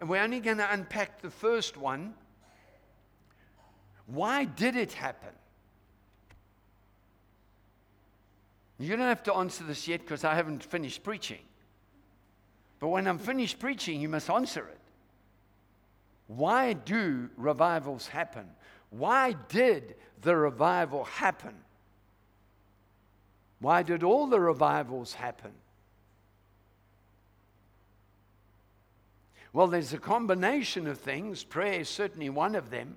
and 0.00 0.08
we're 0.08 0.22
only 0.22 0.40
going 0.40 0.56
to 0.56 0.72
unpack 0.72 1.20
the 1.20 1.30
first 1.30 1.76
one. 1.76 2.14
Why 4.06 4.44
did 4.44 4.76
it 4.76 4.92
happen? 4.92 5.30
You 8.78 8.90
don't 8.96 9.06
have 9.06 9.22
to 9.24 9.34
answer 9.34 9.64
this 9.64 9.88
yet 9.88 10.00
because 10.00 10.24
I 10.24 10.34
haven't 10.34 10.62
finished 10.62 11.02
preaching. 11.02 11.45
But 12.78 12.88
when 12.88 13.06
I'm 13.06 13.18
finished 13.18 13.58
preaching, 13.58 14.00
you 14.00 14.08
must 14.08 14.28
answer 14.28 14.66
it. 14.66 14.78
Why 16.26 16.72
do 16.72 17.30
revivals 17.36 18.08
happen? 18.08 18.46
Why 18.90 19.34
did 19.48 19.94
the 20.22 20.36
revival 20.36 21.04
happen? 21.04 21.54
Why 23.60 23.82
did 23.82 24.02
all 24.02 24.26
the 24.26 24.40
revivals 24.40 25.14
happen? 25.14 25.52
Well, 29.52 29.68
there's 29.68 29.94
a 29.94 29.98
combination 29.98 30.86
of 30.86 30.98
things. 30.98 31.42
Prayer 31.42 31.80
is 31.80 31.88
certainly 31.88 32.28
one 32.28 32.54
of 32.54 32.68
them. 32.68 32.96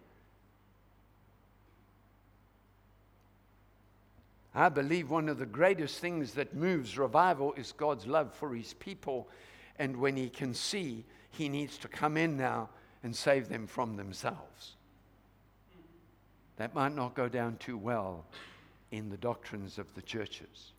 I 4.53 4.67
believe 4.67 5.09
one 5.09 5.29
of 5.29 5.37
the 5.37 5.45
greatest 5.45 5.99
things 5.99 6.33
that 6.33 6.53
moves 6.53 6.97
revival 6.97 7.53
is 7.53 7.71
God's 7.71 8.07
love 8.07 8.33
for 8.33 8.53
his 8.53 8.73
people. 8.73 9.29
And 9.79 9.97
when 9.97 10.15
he 10.15 10.29
can 10.29 10.53
see 10.53 11.05
he 11.31 11.49
needs 11.49 11.77
to 11.79 11.87
come 11.87 12.17
in 12.17 12.37
now 12.37 12.69
and 13.01 13.15
save 13.15 13.49
them 13.49 13.65
from 13.65 13.95
themselves. 13.95 14.75
That 16.57 16.75
might 16.75 16.93
not 16.93 17.15
go 17.15 17.29
down 17.29 17.57
too 17.57 17.77
well 17.77 18.25
in 18.91 19.09
the 19.09 19.17
doctrines 19.17 19.77
of 19.77 19.93
the 19.95 20.01
churches. 20.01 20.73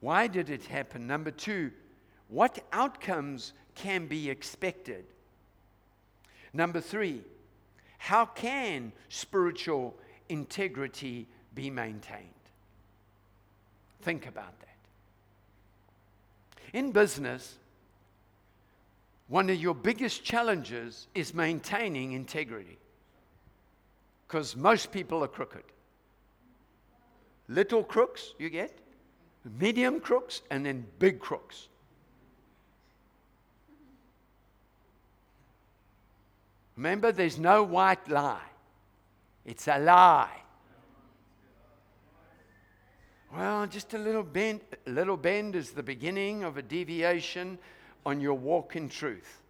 Why 0.00 0.26
did 0.26 0.50
it 0.50 0.66
happen? 0.66 1.06
Number 1.06 1.30
two, 1.30 1.72
what 2.28 2.62
outcomes 2.72 3.54
can 3.74 4.06
be 4.06 4.28
expected? 4.28 5.06
Number 6.52 6.80
three, 6.80 7.22
how 7.96 8.26
can 8.26 8.92
spiritual 9.08 9.96
integrity 10.28 11.26
be 11.54 11.70
maintained? 11.70 12.28
Think 14.02 14.26
about 14.26 14.58
that. 14.60 14.67
In 16.72 16.92
business, 16.92 17.56
one 19.28 19.50
of 19.50 19.56
your 19.56 19.74
biggest 19.74 20.24
challenges 20.24 21.06
is 21.14 21.34
maintaining 21.34 22.12
integrity 22.12 22.78
because 24.26 24.56
most 24.56 24.92
people 24.92 25.22
are 25.24 25.28
crooked. 25.28 25.64
Little 27.48 27.82
crooks, 27.82 28.34
you 28.38 28.50
get, 28.50 28.78
medium 29.58 30.00
crooks, 30.00 30.42
and 30.50 30.66
then 30.66 30.86
big 30.98 31.18
crooks. 31.18 31.68
Remember, 36.76 37.10
there's 37.10 37.38
no 37.38 37.62
white 37.62 38.08
lie, 38.08 38.50
it's 39.44 39.66
a 39.66 39.78
lie. 39.78 40.42
Well, 43.34 43.66
just 43.66 43.92
a 43.92 43.98
little 43.98 44.22
bend, 44.22 44.60
a 44.86 44.90
little 44.90 45.16
bend 45.16 45.54
is 45.54 45.70
the 45.70 45.82
beginning 45.82 46.44
of 46.44 46.56
a 46.56 46.62
deviation 46.62 47.58
on 48.06 48.20
your 48.20 48.34
walk 48.34 48.74
in 48.74 48.88
truth. 48.88 49.42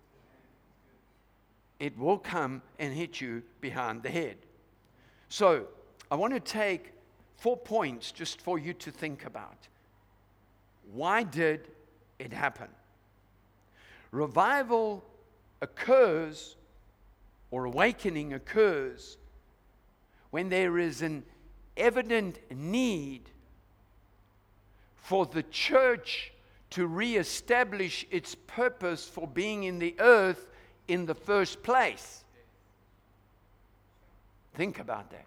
It 1.79 1.97
will 1.97 2.19
come 2.19 2.61
and 2.81 2.93
hit 2.93 3.21
you 3.21 3.43
behind 3.61 4.03
the 4.03 4.11
head. 4.11 4.37
So, 5.29 5.67
I 6.11 6.17
want 6.17 6.35
to 6.35 6.41
take 6.41 6.93
four 7.37 7.57
points 7.57 8.11
just 8.11 8.41
for 8.41 8.59
you 8.59 8.73
to 8.75 8.91
think 8.91 9.25
about. 9.25 9.69
Why 10.93 11.23
did 11.23 11.69
it 12.19 12.33
happen? 12.33 12.69
Revival 14.11 15.05
occurs 15.61 16.57
or 17.53 17.67
awakening 17.67 18.33
occurs 18.33 19.19
when 20.31 20.49
there 20.49 20.79
is 20.79 21.01
an 21.03 21.23
evident 21.77 22.41
need 22.51 23.31
for 25.09 25.25
the 25.25 25.43
church 25.45 26.33
to 26.69 26.87
reestablish 26.87 28.07
its 28.11 28.35
purpose 28.35 29.09
for 29.09 29.27
being 29.27 29.65
in 29.65 29.79
the 29.79 29.95
earth 30.01 30.47
in 30.87 31.07
the 31.07 31.15
first 31.15 31.63
place. 31.63 32.25
Think 34.55 34.79
about 34.79 35.11
that. 35.13 35.25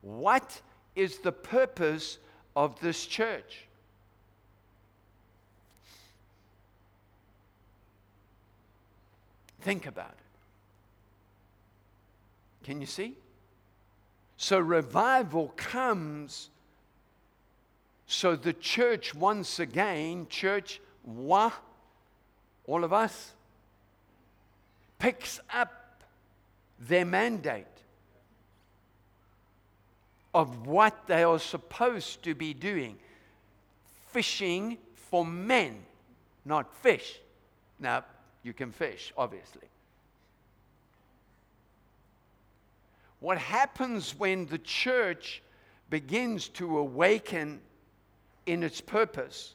What 0.00 0.62
is 0.94 1.18
the 1.18 1.32
purpose 1.32 2.18
of 2.54 2.78
this 2.78 3.04
church? 3.04 3.64
Think 9.60 9.86
about 9.86 10.14
it. 12.60 12.64
Can 12.64 12.80
you 12.80 12.86
see? 12.86 13.16
So, 14.36 14.60
revival 14.60 15.52
comes 15.56 16.50
so 18.06 18.36
the 18.36 18.52
church, 18.52 19.14
once 19.14 19.58
again, 19.58 20.26
church, 20.28 20.80
moi, 21.04 21.50
all 22.66 22.84
of 22.84 22.92
us, 22.92 23.32
picks 24.98 25.40
up 25.52 26.02
their 26.78 27.04
mandate 27.04 27.66
of 30.34 30.66
what 30.66 31.06
they 31.06 31.22
are 31.22 31.38
supposed 31.38 32.22
to 32.22 32.34
be 32.34 32.52
doing 32.54 32.98
fishing 34.12 34.78
for 34.94 35.26
men, 35.26 35.76
not 36.44 36.74
fish. 36.76 37.20
Now, 37.78 38.04
you 38.42 38.52
can 38.52 38.72
fish, 38.72 39.12
obviously. 39.16 39.68
What 43.20 43.38
happens 43.38 44.14
when 44.18 44.46
the 44.46 44.58
church 44.58 45.42
begins 45.90 46.48
to 46.50 46.78
awaken 46.78 47.60
in 48.46 48.62
its 48.62 48.80
purpose. 48.80 49.54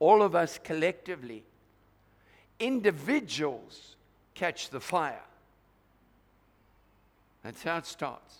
All 0.00 0.22
of 0.22 0.34
us 0.34 0.58
collectively. 0.62 1.44
Individuals 2.58 3.96
catch 4.34 4.70
the 4.70 4.80
fire. 4.80 5.22
That's 7.42 7.62
how 7.62 7.76
it 7.78 7.86
starts. 7.86 8.38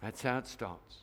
That's 0.00 0.22
how 0.22 0.38
it 0.38 0.46
starts. 0.46 0.96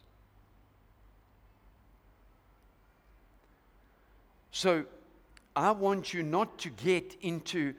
So 4.51 4.85
I 5.55 5.71
want 5.71 6.13
you 6.13 6.23
not 6.23 6.57
to 6.59 6.69
get 6.69 7.17
into 7.21 7.73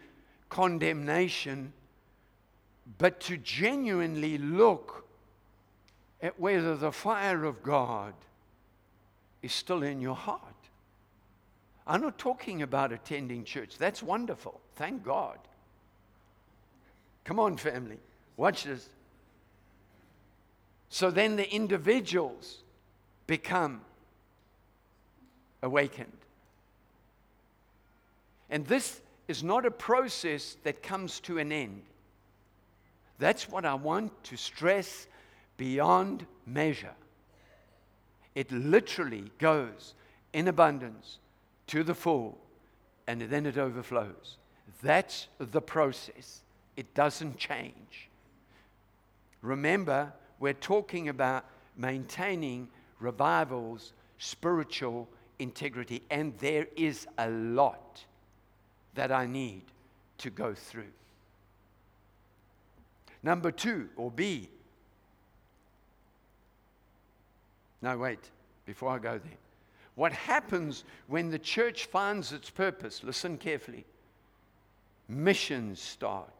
condemnation, 0.54 1.72
but 2.98 3.18
to 3.18 3.36
genuinely 3.36 4.38
look 4.38 5.04
at 6.22 6.38
whether 6.38 6.76
the 6.76 6.92
fire 6.92 7.42
of 7.42 7.60
God 7.64 8.14
is 9.42 9.52
still 9.52 9.82
in 9.82 10.00
your 10.00 10.14
heart. 10.14 10.40
I'm 11.88 12.00
not 12.00 12.18
talking 12.18 12.62
about 12.62 12.92
attending 12.92 13.42
church. 13.42 13.78
That's 13.78 14.00
wonderful. 14.00 14.60
Thank 14.76 15.04
God. 15.04 15.38
Come 17.24 17.40
on, 17.40 17.56
family. 17.56 17.98
Watch 18.36 18.62
this. 18.62 18.88
So 20.88 21.10
then 21.10 21.34
the 21.34 21.52
individuals 21.52 22.58
become 23.26 23.80
awakened. 25.64 26.12
And 28.48 28.64
this 28.68 29.00
is 29.28 29.42
not 29.42 29.64
a 29.64 29.70
process 29.70 30.56
that 30.64 30.82
comes 30.82 31.20
to 31.20 31.38
an 31.38 31.52
end. 31.52 31.82
That's 33.18 33.48
what 33.48 33.64
I 33.64 33.74
want 33.74 34.24
to 34.24 34.36
stress 34.36 35.06
beyond 35.56 36.26
measure. 36.46 36.94
It 38.34 38.50
literally 38.50 39.30
goes 39.38 39.94
in 40.32 40.48
abundance 40.48 41.18
to 41.68 41.82
the 41.84 41.94
full, 41.94 42.38
and 43.06 43.22
then 43.22 43.46
it 43.46 43.56
overflows. 43.56 44.38
That's 44.82 45.28
the 45.38 45.62
process. 45.62 46.42
It 46.76 46.92
doesn't 46.94 47.36
change. 47.36 48.08
Remember, 49.40 50.12
we're 50.40 50.52
talking 50.52 51.08
about 51.08 51.44
maintaining 51.76 52.68
revival's 52.98 53.92
spiritual 54.18 55.08
integrity, 55.38 56.02
and 56.10 56.36
there 56.38 56.66
is 56.76 57.06
a 57.18 57.30
lot 57.30 58.04
that 58.94 59.12
I 59.12 59.26
need 59.26 59.62
to 60.18 60.30
go 60.30 60.54
through. 60.54 60.92
Number 63.22 63.50
two, 63.50 63.88
or 63.96 64.10
B. 64.10 64.48
No, 67.82 67.98
wait, 67.98 68.30
before 68.66 68.90
I 68.90 68.98
go 68.98 69.18
there. 69.18 69.38
What 69.94 70.12
happens 70.12 70.84
when 71.06 71.30
the 71.30 71.38
church 71.38 71.86
finds 71.86 72.32
its 72.32 72.50
purpose? 72.50 73.02
Listen 73.04 73.38
carefully. 73.38 73.84
Missions 75.08 75.80
start. 75.80 76.30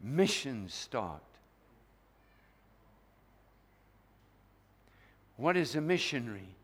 Missions 0.00 0.72
start. 0.72 1.22
What 5.40 5.56
is 5.56 5.74
a 5.74 5.80
missionary? 5.80 6.54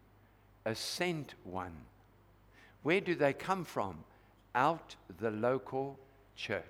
A 0.64 0.74
sent 0.74 1.34
one. 1.44 1.76
Where 2.82 3.00
do 3.00 3.14
they 3.14 3.32
come 3.32 3.64
from? 3.64 4.04
Out 4.54 4.94
the 5.18 5.30
local 5.30 5.98
church. 6.36 6.62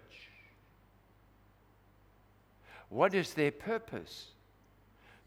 What 2.89 3.13
is 3.15 3.35
their 3.35 3.51
purpose? 3.51 4.29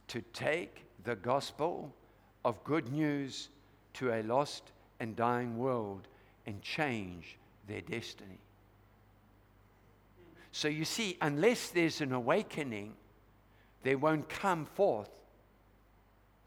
to 0.10 0.22
take 0.34 0.84
the 1.04 1.16
gospel 1.16 1.94
of 2.44 2.62
good 2.64 2.92
news 2.92 3.50
to 3.94 4.12
a 4.12 4.24
lost 4.24 4.64
and 5.00 5.16
dying 5.16 5.58
world 5.58 6.08
and 6.46 6.62
change 6.62 7.38
their 7.68 7.82
destiny. 7.82 8.40
So 10.52 10.68
you 10.68 10.84
see, 10.84 11.16
unless 11.22 11.70
there's 11.70 12.02
an 12.02 12.12
awakening, 12.12 12.94
there 13.84 14.00
won't 14.00 14.28
come 14.28 14.66
forth 14.66 15.10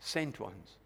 sent 0.02 0.40
ones. 0.40 0.76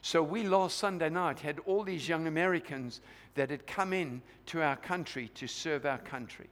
So 0.00 0.22
we 0.22 0.44
last 0.44 0.78
Sunday 0.78 1.08
night 1.08 1.40
had 1.40 1.58
all 1.66 1.82
these 1.82 2.08
young 2.08 2.26
Americans 2.26 3.00
that 3.34 3.50
had 3.50 3.66
come 3.66 3.92
in 3.92 4.22
to 4.46 4.62
our 4.62 4.76
country 4.76 5.28
to 5.34 5.46
serve 5.46 5.86
our 5.86 5.98
country. 5.98 6.48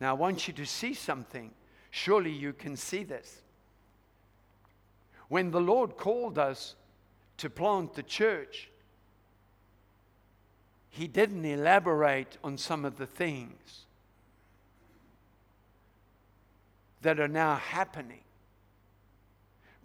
Now 0.00 0.10
I 0.10 0.14
want 0.14 0.46
you 0.46 0.54
to 0.54 0.66
see 0.66 0.94
something. 0.94 1.50
Surely 1.90 2.30
you 2.30 2.52
can 2.52 2.76
see 2.76 3.02
this. 3.02 3.40
When 5.28 5.50
the 5.50 5.60
Lord 5.60 5.96
called 5.96 6.38
us 6.38 6.74
to 7.38 7.48
plant 7.48 7.94
the 7.94 8.02
church, 8.02 8.68
He 10.90 11.06
didn't 11.06 11.44
elaborate 11.44 12.36
on 12.44 12.58
some 12.58 12.84
of 12.84 12.98
the 12.98 13.06
things 13.06 13.84
that 17.02 17.20
are 17.20 17.28
now 17.28 17.56
happening. 17.56 18.20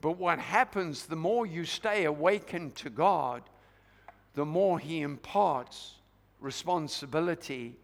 But 0.03 0.17
what 0.17 0.37
happens, 0.37 1.05
the 1.05 1.15
more 1.15 1.45
you 1.45 1.63
stay 1.63 2.03
awakened 2.03 2.75
to 2.75 2.89
God, 2.89 3.41
the 4.33 4.43
more 4.43 4.77
He 4.77 4.99
imparts 4.99 5.95
responsibility 6.41 7.77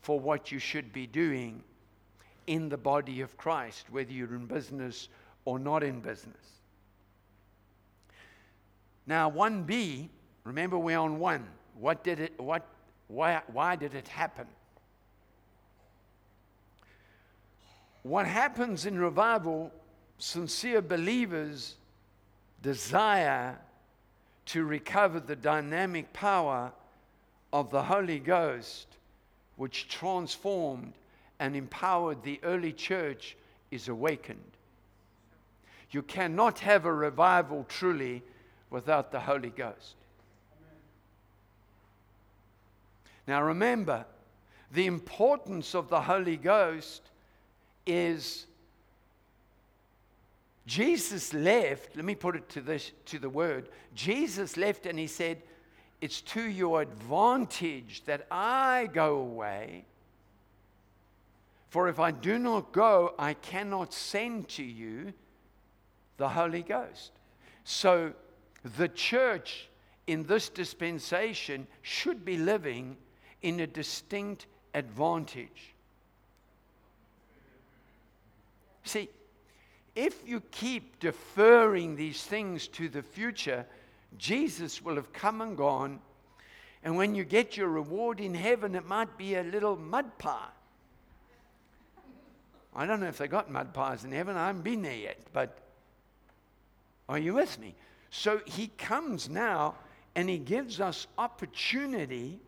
for 0.00 0.20
what 0.20 0.52
you 0.52 0.60
should 0.60 0.92
be 0.92 1.08
doing 1.08 1.64
in 2.46 2.68
the 2.68 2.76
body 2.76 3.22
of 3.22 3.36
Christ, 3.36 3.86
whether 3.90 4.12
you're 4.12 4.36
in 4.36 4.46
business 4.46 5.08
or 5.44 5.58
not 5.58 5.82
in 5.82 5.98
business. 5.98 6.36
Now, 9.04 9.28
1b, 9.28 10.08
remember 10.44 10.78
we're 10.78 10.96
on 10.96 11.18
1. 11.18 11.44
What 11.74 12.04
did 12.04 12.20
it, 12.20 12.40
what, 12.40 12.68
why, 13.08 13.42
why 13.52 13.74
did 13.74 13.94
it 13.94 14.06
happen? 14.06 14.46
What 18.04 18.26
happens 18.26 18.86
in 18.86 18.96
revival, 18.96 19.72
sincere 20.18 20.82
believers 20.82 21.76
desire 22.62 23.58
to 24.46 24.64
recover 24.64 25.20
the 25.20 25.36
dynamic 25.36 26.12
power 26.12 26.72
of 27.52 27.70
the 27.70 27.82
Holy 27.82 28.18
Ghost, 28.18 28.86
which 29.56 29.88
transformed 29.88 30.92
and 31.38 31.54
empowered 31.54 32.22
the 32.22 32.40
early 32.42 32.72
church, 32.72 33.36
is 33.70 33.88
awakened. 33.88 34.40
You 35.90 36.02
cannot 36.02 36.58
have 36.60 36.84
a 36.84 36.92
revival 36.92 37.64
truly 37.68 38.22
without 38.70 39.12
the 39.12 39.20
Holy 39.20 39.50
Ghost. 39.50 39.94
Now 43.26 43.42
remember, 43.42 44.04
the 44.72 44.86
importance 44.86 45.74
of 45.74 45.88
the 45.88 46.00
Holy 46.00 46.36
Ghost 46.36 47.02
is 47.86 48.46
Jesus 50.68 51.32
left, 51.32 51.96
let 51.96 52.04
me 52.04 52.14
put 52.14 52.36
it 52.36 52.46
to 52.50 52.60
this 52.60 52.92
to 53.06 53.18
the 53.18 53.30
word. 53.30 53.70
Jesus 53.94 54.58
left 54.58 54.84
and 54.84 54.98
he 54.98 55.06
said, 55.06 55.42
It's 56.02 56.20
to 56.20 56.42
your 56.42 56.82
advantage 56.82 58.02
that 58.04 58.26
I 58.30 58.90
go 58.92 59.16
away. 59.16 59.86
For 61.70 61.88
if 61.88 61.98
I 61.98 62.10
do 62.10 62.38
not 62.38 62.72
go, 62.72 63.14
I 63.18 63.32
cannot 63.32 63.94
send 63.94 64.48
to 64.50 64.62
you 64.62 65.14
the 66.18 66.28
Holy 66.28 66.62
Ghost. 66.62 67.12
So 67.64 68.12
the 68.76 68.88
church 68.88 69.70
in 70.06 70.24
this 70.24 70.50
dispensation 70.50 71.66
should 71.80 72.26
be 72.26 72.36
living 72.36 72.98
in 73.40 73.60
a 73.60 73.66
distinct 73.66 74.46
advantage. 74.74 75.74
See, 78.84 79.08
if 79.98 80.22
you 80.24 80.40
keep 80.52 81.00
deferring 81.00 81.96
these 81.96 82.22
things 82.22 82.68
to 82.68 82.88
the 82.88 83.02
future, 83.02 83.66
Jesus 84.16 84.80
will 84.80 84.94
have 84.94 85.12
come 85.12 85.40
and 85.40 85.56
gone. 85.56 85.98
And 86.84 86.96
when 86.96 87.16
you 87.16 87.24
get 87.24 87.56
your 87.56 87.66
reward 87.66 88.20
in 88.20 88.32
heaven, 88.32 88.76
it 88.76 88.86
might 88.86 89.18
be 89.18 89.34
a 89.34 89.42
little 89.42 89.74
mud 89.74 90.16
pie. 90.18 90.50
I 92.76 92.86
don't 92.86 93.00
know 93.00 93.08
if 93.08 93.18
they 93.18 93.26
got 93.26 93.50
mud 93.50 93.74
pies 93.74 94.04
in 94.04 94.12
heaven. 94.12 94.36
I 94.36 94.46
haven't 94.46 94.62
been 94.62 94.82
there 94.82 94.94
yet, 94.94 95.18
but 95.32 95.58
are 97.08 97.18
you 97.18 97.34
with 97.34 97.58
me? 97.58 97.74
So 98.10 98.40
he 98.46 98.68
comes 98.78 99.28
now 99.28 99.74
and 100.14 100.30
he 100.30 100.38
gives 100.38 100.80
us 100.80 101.08
opportunity 101.18 102.38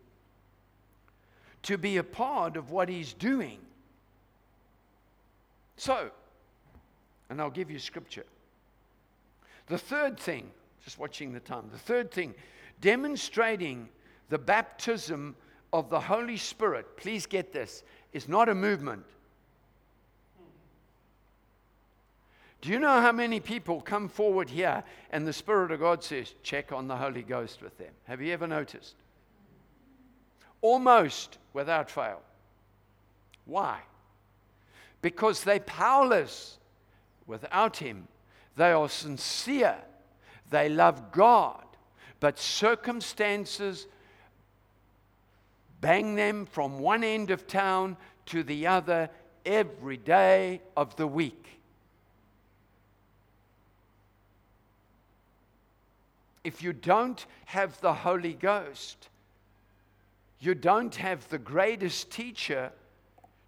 to 1.63 1.77
be 1.77 1.97
a 1.97 2.03
part 2.03 2.55
of 2.55 2.71
what 2.71 2.87
he's 2.87 3.11
doing. 3.11 3.59
So, 5.75 6.11
and 7.31 7.39
I'll 7.39 7.49
give 7.49 7.71
you 7.71 7.79
scripture. 7.79 8.25
The 9.67 9.77
third 9.77 10.19
thing, 10.19 10.51
just 10.83 10.99
watching 10.99 11.31
the 11.31 11.39
time, 11.39 11.69
the 11.71 11.79
third 11.79 12.11
thing, 12.11 12.35
demonstrating 12.81 13.87
the 14.27 14.37
baptism 14.37 15.37
of 15.71 15.89
the 15.89 16.01
Holy 16.01 16.35
Spirit, 16.35 16.97
please 16.97 17.25
get 17.25 17.53
this, 17.53 17.83
is 18.11 18.27
not 18.27 18.49
a 18.49 18.53
movement. 18.53 19.05
Do 22.59 22.69
you 22.69 22.79
know 22.79 22.99
how 22.99 23.13
many 23.13 23.39
people 23.39 23.79
come 23.79 24.09
forward 24.09 24.49
here 24.49 24.83
and 25.11 25.25
the 25.25 25.31
Spirit 25.31 25.71
of 25.71 25.79
God 25.79 26.03
says, 26.03 26.33
check 26.43 26.73
on 26.73 26.89
the 26.89 26.97
Holy 26.97 27.23
Ghost 27.23 27.61
with 27.61 27.77
them? 27.77 27.93
Have 28.09 28.21
you 28.21 28.33
ever 28.33 28.45
noticed? 28.45 28.95
Almost 30.61 31.37
without 31.53 31.89
fail. 31.89 32.21
Why? 33.45 33.79
Because 35.01 35.45
they're 35.45 35.61
powerless 35.61 36.57
without 37.27 37.77
Him. 37.77 38.07
They 38.55 38.71
are 38.71 38.89
sincere, 38.89 39.77
they 40.49 40.69
love 40.69 41.11
God, 41.11 41.63
but 42.19 42.37
circumstances 42.37 43.87
bang 45.79 46.15
them 46.15 46.45
from 46.45 46.79
one 46.79 47.03
end 47.03 47.31
of 47.31 47.47
town 47.47 47.97
to 48.27 48.43
the 48.43 48.67
other 48.67 49.09
every 49.45 49.97
day 49.97 50.61
of 50.77 50.95
the 50.95 51.07
week. 51.07 51.47
If 56.43 56.63
you 56.63 56.73
don't 56.73 57.25
have 57.45 57.79
the 57.81 57.93
Holy 57.93 58.33
Ghost, 58.33 59.09
you 60.39 60.55
don't 60.55 60.95
have 60.95 61.27
the 61.29 61.37
greatest 61.37 62.11
teacher 62.11 62.71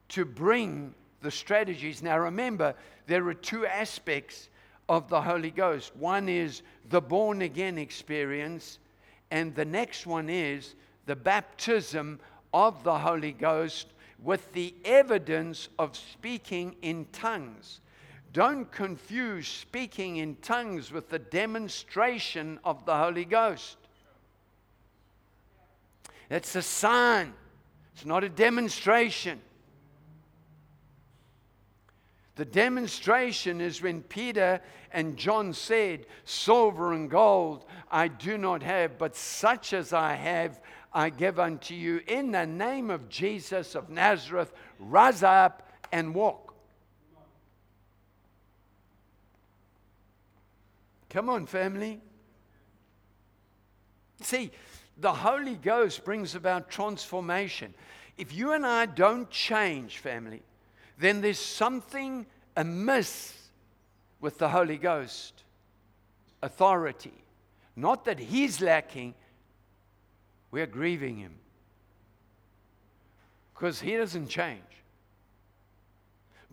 to 0.09 0.25
bring 0.25 0.93
the 1.23 1.31
strategies. 1.31 2.03
Now, 2.03 2.19
remember, 2.19 2.75
there 3.07 3.27
are 3.27 3.33
two 3.33 3.65
aspects 3.65 4.49
of 4.89 5.09
the 5.09 5.21
Holy 5.21 5.49
Ghost 5.49 5.95
one 5.95 6.29
is 6.29 6.61
the 6.89 7.01
born 7.01 7.41
again 7.41 7.77
experience, 7.77 8.77
and 9.31 9.55
the 9.55 9.65
next 9.65 10.05
one 10.05 10.29
is 10.29 10.75
the 11.05 11.15
baptism 11.15 12.19
of 12.53 12.83
the 12.83 12.99
Holy 12.99 13.31
Ghost 13.31 13.87
with 14.21 14.51
the 14.53 14.75
evidence 14.85 15.69
of 15.79 15.95
speaking 15.95 16.75
in 16.81 17.05
tongues. 17.11 17.79
Don't 18.31 18.71
confuse 18.71 19.47
speaking 19.47 20.17
in 20.17 20.35
tongues 20.37 20.91
with 20.91 21.09
the 21.09 21.19
demonstration 21.19 22.59
of 22.63 22.85
the 22.85 22.95
Holy 22.95 23.25
Ghost. 23.25 23.77
It's 26.29 26.55
a 26.55 26.61
sign, 26.61 27.33
it's 27.93 28.05
not 28.05 28.23
a 28.23 28.29
demonstration. 28.29 29.39
The 32.35 32.45
demonstration 32.45 33.61
is 33.61 33.81
when 33.81 34.01
Peter 34.01 34.59
and 34.91 35.17
John 35.17 35.53
said, 35.53 36.07
Silver 36.25 36.93
and 36.93 37.09
gold 37.09 37.65
I 37.91 38.07
do 38.07 38.37
not 38.37 38.63
have, 38.63 38.97
but 38.97 39.15
such 39.15 39.73
as 39.73 39.93
I 39.93 40.13
have, 40.15 40.59
I 40.91 41.09
give 41.09 41.39
unto 41.39 41.75
you. 41.75 42.01
In 42.07 42.31
the 42.31 42.45
name 42.45 42.89
of 42.89 43.07
Jesus 43.07 43.75
of 43.75 43.89
Nazareth, 43.89 44.51
rise 44.79 45.21
up 45.21 45.69
and 45.91 46.15
walk. 46.15 46.55
Come 51.09 51.29
on, 51.29 51.45
family. 51.45 52.01
See, 54.21 54.49
the 54.97 55.13
Holy 55.13 55.55
Ghost 55.55 56.03
brings 56.03 56.33
about 56.33 56.71
transformation. 56.71 57.75
If 58.17 58.33
you 58.33 58.53
and 58.53 58.65
I 58.65 58.87
don't 58.87 59.29
change, 59.29 59.99
family, 59.99 60.41
then 60.97 61.21
there's 61.21 61.39
something 61.39 62.25
amiss 62.55 63.33
with 64.19 64.37
the 64.37 64.49
Holy 64.49 64.77
Ghost 64.77 65.43
authority. 66.41 67.13
Not 67.75 68.05
that 68.05 68.19
He's 68.19 68.61
lacking, 68.61 69.15
we're 70.51 70.67
grieving 70.67 71.17
Him 71.17 71.33
because 73.53 73.81
He 73.81 73.95
doesn't 73.97 74.27
change. 74.27 74.61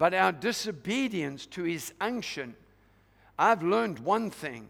But 0.00 0.14
our 0.14 0.32
disobedience 0.32 1.44
to 1.48 1.62
his 1.62 1.92
unction, 2.00 2.54
I've 3.38 3.62
learned 3.62 3.98
one 3.98 4.30
thing. 4.30 4.66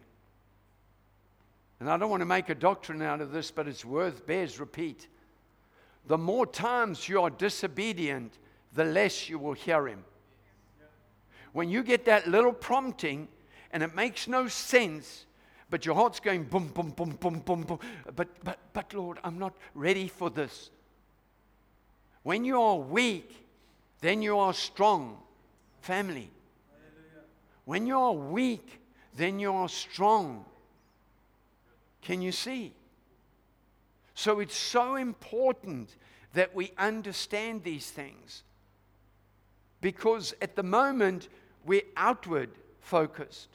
And 1.79 1.89
I 1.89 1.97
don't 1.97 2.11
want 2.11 2.23
to 2.23 2.27
make 2.27 2.49
a 2.49 2.55
doctrine 2.57 3.01
out 3.01 3.21
of 3.21 3.31
this, 3.31 3.53
but 3.53 3.69
it's 3.69 3.85
worth 3.85 4.27
bears 4.27 4.59
repeat. 4.59 5.07
The 6.09 6.19
more 6.19 6.47
times 6.47 7.09
you 7.09 7.23
are 7.23 7.31
disobedient, 7.31 8.39
the 8.73 8.85
less 8.85 9.29
you 9.29 9.39
will 9.39 9.53
hear 9.53 9.89
him. 9.89 10.05
When 11.53 11.69
you 11.69 11.83
get 11.83 12.05
that 12.05 12.29
little 12.29 12.53
prompting 12.53 13.29
and 13.73 13.83
it 13.83 13.95
makes 13.95 14.29
no 14.29 14.49
sense, 14.49 15.27
but 15.69 15.87
your 15.87 15.95
heart's 15.95 16.21
going 16.21 16.45
boom, 16.45 16.69
boom, 16.69 16.91
boom, 16.91 17.17
boom, 17.21 17.41
boom, 17.41 17.63
boom. 17.63 17.79
But, 18.15 18.29
but, 18.45 18.59
but, 18.73 18.93
Lord, 18.95 19.19
I'm 19.23 19.39
not 19.39 19.55
ready 19.75 20.09
for 20.09 20.31
this. 20.31 20.71
When 22.23 22.45
you 22.45 22.61
are 22.61 22.77
weak, 22.77 23.47
then 24.01 24.23
you 24.23 24.39
are 24.39 24.53
strong. 24.53 25.19
Family. 25.81 26.31
When 27.65 27.87
you 27.87 27.99
are 27.99 28.13
weak, 28.13 28.81
then 29.17 29.39
you 29.39 29.53
are 29.53 29.69
strong. 29.69 30.45
Can 32.03 32.21
you 32.21 32.33
see? 32.33 32.73
So 34.15 34.41
it's 34.41 34.57
so 34.57 34.97
important 34.97 35.95
that 36.35 36.55
we 36.55 36.73
understand 36.77 37.65
these 37.65 37.91
things. 37.91 38.43
Because 39.81 40.35
at 40.43 40.57
the 40.57 40.63
moment, 40.63 41.29
we're 41.65 41.83
outward 41.97 42.51
focused. 42.81 43.49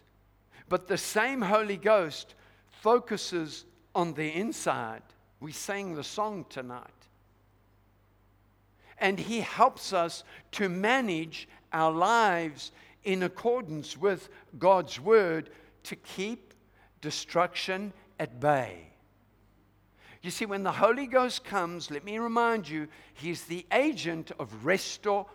But 0.69 0.87
the 0.87 0.97
same 0.97 1.41
Holy 1.41 1.77
Ghost 1.77 2.35
focuses 2.81 3.65
on 3.93 4.13
the 4.13 4.29
inside. 4.29 5.03
We 5.39 5.51
sang 5.51 5.95
the 5.95 6.03
song 6.03 6.45
tonight. 6.49 6.89
And 8.97 9.19
He 9.19 9.41
helps 9.41 9.93
us 9.93 10.23
to 10.53 10.69
manage 10.69 11.47
our 11.71 11.91
lives 11.91 12.71
in 13.03 13.23
accordance 13.23 13.97
with 13.97 14.29
God's 14.57 14.99
Word 14.99 15.49
to 15.83 15.95
keep 15.95 16.53
destruction 17.01 17.93
at 18.19 18.39
bay. 18.39 18.87
You 20.23 20.31
see, 20.31 20.47
when 20.47 20.63
the 20.63 20.71
Holy 20.71 21.05
Ghost 21.05 21.43
comes, 21.43 21.91
let 21.91 22.03
me 22.03 22.17
remind 22.17 22.67
you, 22.67 22.87
He's 23.13 23.43
the 23.43 23.65
agent 23.71 24.31
of 24.39 24.65
restoration, 24.65 25.29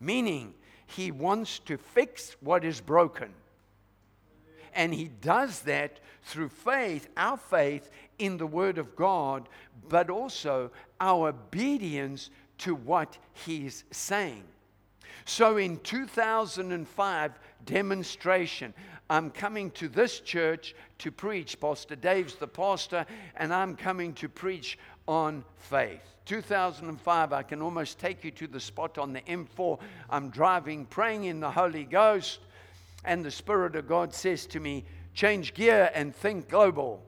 meaning 0.00 0.54
He 0.86 1.10
wants 1.10 1.58
to 1.60 1.76
fix 1.76 2.36
what 2.40 2.64
is 2.64 2.80
broken. 2.80 3.32
And 4.74 4.92
He 4.92 5.08
does 5.20 5.60
that 5.62 6.00
through 6.22 6.50
faith, 6.50 7.08
our 7.16 7.36
faith 7.36 7.90
in 8.18 8.36
the 8.36 8.46
Word 8.46 8.78
of 8.78 8.96
God, 8.96 9.48
but 9.88 10.10
also 10.10 10.70
our 11.00 11.28
obedience 11.28 12.30
to 12.58 12.74
what 12.74 13.18
He's 13.32 13.84
saying. 13.90 14.44
So 15.24 15.56
in 15.56 15.78
2005, 15.78 17.32
demonstration. 17.66 18.72
I'm 19.10 19.30
coming 19.30 19.70
to 19.72 19.88
this 19.88 20.20
church 20.20 20.74
to 20.98 21.10
preach. 21.10 21.60
Pastor 21.60 21.96
Dave's 21.96 22.36
the 22.36 22.48
pastor, 22.48 23.04
and 23.36 23.52
I'm 23.52 23.76
coming 23.76 24.14
to 24.14 24.28
preach 24.28 24.78
on 25.06 25.44
faith. 25.58 26.00
2005, 26.26 27.32
I 27.32 27.42
can 27.42 27.62
almost 27.62 27.98
take 27.98 28.24
you 28.24 28.30
to 28.32 28.46
the 28.46 28.60
spot 28.60 28.98
on 28.98 29.12
the 29.12 29.20
M4. 29.22 29.78
I'm 30.10 30.30
driving, 30.30 30.84
praying 30.86 31.24
in 31.24 31.40
the 31.40 31.50
Holy 31.50 31.84
Ghost, 31.84 32.40
and 33.04 33.24
the 33.24 33.30
Spirit 33.30 33.76
of 33.76 33.88
God 33.88 34.12
says 34.12 34.46
to 34.48 34.60
me, 34.60 34.84
Change 35.14 35.54
gear 35.54 35.90
and 35.94 36.14
think 36.14 36.48
global. 36.48 37.02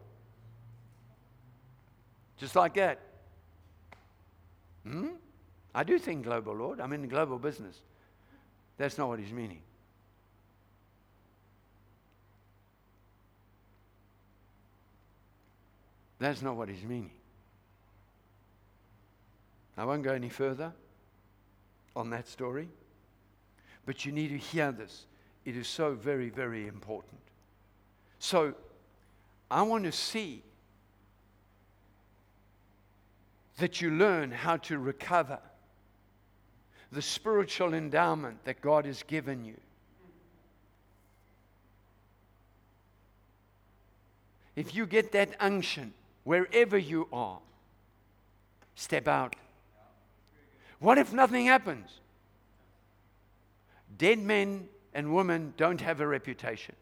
Just 2.39 2.57
like 2.57 2.75
that. 2.75 3.01
Hmm? 4.85 5.09
I 5.75 5.85
do 5.85 5.99
think 5.99 6.25
global, 6.25 6.55
Lord. 6.55 6.81
I'm 6.81 6.93
in 6.95 7.03
the 7.03 7.09
global 7.09 7.39
business. 7.39 7.77
That's 8.79 8.97
not 8.97 9.09
what 9.09 9.19
he's 9.19 9.33
meaning. 9.33 9.61
That's 16.19 16.41
not 16.41 16.57
what 16.57 16.69
he's 16.69 16.83
meaning. 16.83 17.11
I 19.79 19.85
won't 19.85 20.03
go 20.03 20.13
any 20.13 20.29
further 20.29 20.73
on 21.95 22.11
that 22.11 22.27
story, 22.27 22.69
but 23.87 24.05
you 24.05 24.11
need 24.11 24.29
to 24.29 24.37
hear 24.37 24.73
this. 24.73 25.07
It 25.45 25.57
is 25.57 25.69
so 25.69 25.95
very, 25.95 26.31
very 26.31 26.67
important. 26.67 27.21
So, 28.19 28.55
I 29.49 29.63
want 29.63 29.85
to 29.85 29.93
see 29.93 30.43
that 33.59 33.81
you 33.81 33.93
learn 33.93 34.33
how 34.33 34.57
to 34.57 34.79
recover 34.79 35.39
the 36.91 37.01
spiritual 37.01 37.73
endowment 37.73 38.45
that 38.45 38.61
God 38.61 38.85
has 38.85 39.05
given 39.05 39.45
you. 39.45 39.57
If 44.57 44.75
you 44.75 44.87
get 44.87 45.13
that 45.13 45.37
unction, 45.39 45.93
wherever 46.25 46.77
you 46.77 47.07
are, 47.13 47.39
step 48.75 49.07
out. 49.07 49.37
What 50.79 50.99
if 50.99 51.13
nothing 51.13 51.47
happens? 51.47 51.89
Dead 53.97 54.19
men 54.19 54.69
and 54.95 55.15
women 55.15 55.55
don't 55.57 55.81
have 55.81 56.01
a 56.01 56.07
reputation. 56.07 56.75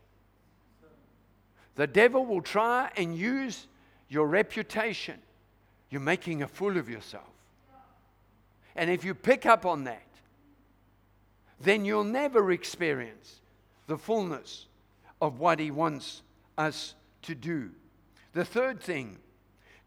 The 1.76 1.86
devil 1.86 2.24
will 2.24 2.42
try 2.42 2.90
and 2.96 3.16
use 3.16 3.66
your 4.08 4.26
reputation. 4.26 5.18
You're 5.90 6.00
making 6.00 6.42
a 6.42 6.48
fool 6.48 6.76
of 6.76 6.88
yourself. 6.88 7.24
And 8.74 8.90
if 8.90 9.04
you 9.04 9.14
pick 9.14 9.46
up 9.46 9.64
on 9.64 9.84
that, 9.84 10.02
then 11.60 11.84
you'll 11.84 12.04
never 12.04 12.52
experience 12.52 13.40
the 13.86 13.96
fullness 13.96 14.66
of 15.20 15.38
what 15.38 15.58
he 15.58 15.70
wants 15.70 16.22
us 16.58 16.94
to 17.22 17.34
do. 17.34 17.70
The 18.32 18.44
third 18.44 18.80
thing 18.80 19.18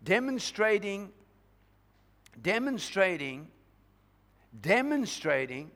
demonstrating, 0.04 1.12
demonstrating, 2.42 3.48
demonstrating. 4.62 5.72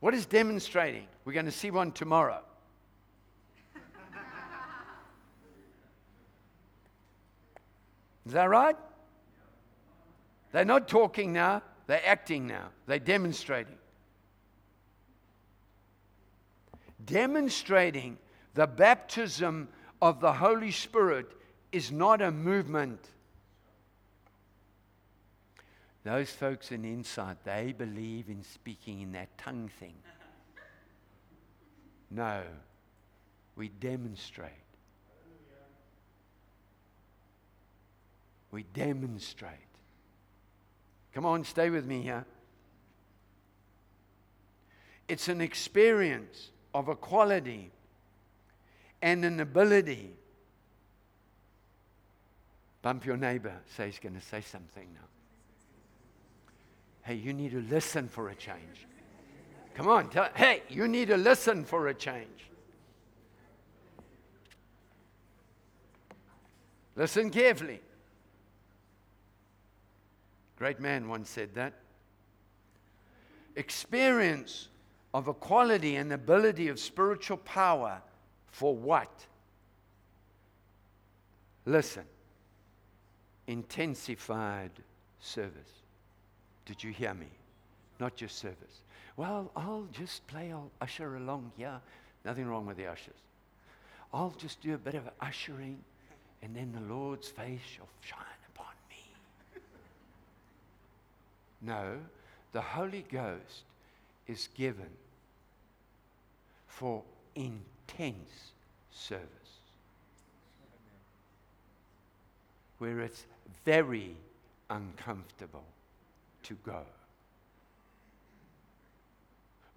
What 0.00 0.14
is 0.14 0.26
demonstrating? 0.26 1.06
We're 1.24 1.32
going 1.32 1.46
to 1.46 1.52
see 1.52 1.70
one 1.70 1.92
tomorrow. 1.92 2.40
Is 8.26 8.32
that 8.32 8.48
right? 8.48 8.76
They're 10.52 10.64
not 10.64 10.88
talking 10.88 11.32
now, 11.32 11.62
they're 11.86 12.04
acting 12.04 12.46
now, 12.46 12.70
they're 12.86 12.98
demonstrating. 12.98 13.76
Demonstrating 17.04 18.18
the 18.54 18.66
baptism 18.66 19.68
of 20.02 20.20
the 20.20 20.32
Holy 20.32 20.70
Spirit 20.70 21.30
is 21.72 21.92
not 21.92 22.20
a 22.20 22.30
movement. 22.30 23.00
Those 26.02 26.30
folks 26.30 26.72
in 26.72 26.84
Incite, 26.84 27.44
they 27.44 27.74
believe 27.76 28.28
in 28.28 28.42
speaking 28.42 29.02
in 29.02 29.12
that 29.12 29.36
tongue 29.38 29.70
thing. 29.78 29.94
No, 32.12 32.42
we 33.54 33.68
demonstrate. 33.68 34.50
We 38.50 38.64
demonstrate. 38.74 39.52
Come 41.14 41.24
on, 41.24 41.44
stay 41.44 41.70
with 41.70 41.86
me 41.86 42.02
here. 42.02 42.24
It's 45.06 45.28
an 45.28 45.40
experience 45.40 46.50
of 46.74 46.88
a 46.88 46.96
quality 46.96 47.70
and 49.02 49.24
an 49.24 49.38
ability. 49.38 50.14
Bump 52.82 53.04
your 53.04 53.16
neighbor, 53.16 53.54
say 53.76 53.86
he's 53.86 53.98
going 53.98 54.14
to 54.14 54.20
say 54.20 54.40
something 54.40 54.86
now. 54.94 55.06
Hey, 57.10 57.16
you 57.16 57.32
need 57.32 57.50
to 57.50 57.60
listen 57.62 58.06
for 58.06 58.28
a 58.28 58.36
change. 58.36 58.86
Come 59.74 59.88
on, 59.88 60.10
tell, 60.10 60.28
hey, 60.36 60.62
you 60.68 60.86
need 60.86 61.08
to 61.08 61.16
listen 61.16 61.64
for 61.64 61.88
a 61.88 61.94
change. 61.94 62.46
Listen 66.94 67.30
carefully. 67.30 67.80
Great 70.56 70.78
man 70.78 71.08
once 71.08 71.28
said 71.28 71.52
that. 71.56 71.72
Experience 73.56 74.68
of 75.12 75.26
a 75.26 75.34
quality 75.34 75.96
and 75.96 76.12
ability 76.12 76.68
of 76.68 76.78
spiritual 76.78 77.38
power 77.38 78.00
for 78.52 78.76
what? 78.76 79.26
Listen, 81.66 82.04
intensified 83.48 84.70
service. 85.18 85.79
Did 86.66 86.82
you 86.82 86.92
hear 86.92 87.14
me? 87.14 87.26
Not 87.98 88.16
just 88.16 88.38
service. 88.38 88.82
Well, 89.16 89.50
I'll 89.56 89.86
just 89.92 90.26
play, 90.26 90.52
I'll 90.52 90.70
usher 90.80 91.16
along 91.16 91.52
here. 91.56 91.80
Nothing 92.24 92.46
wrong 92.46 92.66
with 92.66 92.76
the 92.76 92.86
ushers. 92.86 93.14
I'll 94.12 94.34
just 94.38 94.60
do 94.60 94.74
a 94.74 94.78
bit 94.78 94.94
of 94.94 95.08
ushering, 95.20 95.78
and 96.42 96.54
then 96.54 96.72
the 96.72 96.92
Lord's 96.92 97.28
face 97.28 97.60
shall 97.76 97.88
shine 98.00 98.20
upon 98.54 98.72
me. 98.88 99.60
no, 101.62 101.98
the 102.52 102.60
Holy 102.60 103.04
Ghost 103.10 103.64
is 104.26 104.48
given 104.56 104.90
for 106.66 107.02
intense 107.34 108.52
service, 108.90 109.26
where 112.78 113.00
it's 113.00 113.26
very 113.64 114.16
uncomfortable 114.70 115.64
to 116.44 116.54
go. 116.64 116.82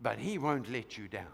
But 0.02 0.20
He 0.20 0.38
won't 0.38 0.72
let 0.72 0.98
you 0.98 1.08
down. 1.08 1.26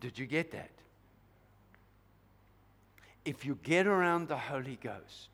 Did 0.00 0.18
you 0.18 0.26
get 0.26 0.50
that? 0.52 0.70
If 3.24 3.46
you 3.46 3.56
get 3.62 3.86
around 3.86 4.28
the 4.28 4.36
Holy 4.36 4.78
Ghost, 4.82 5.28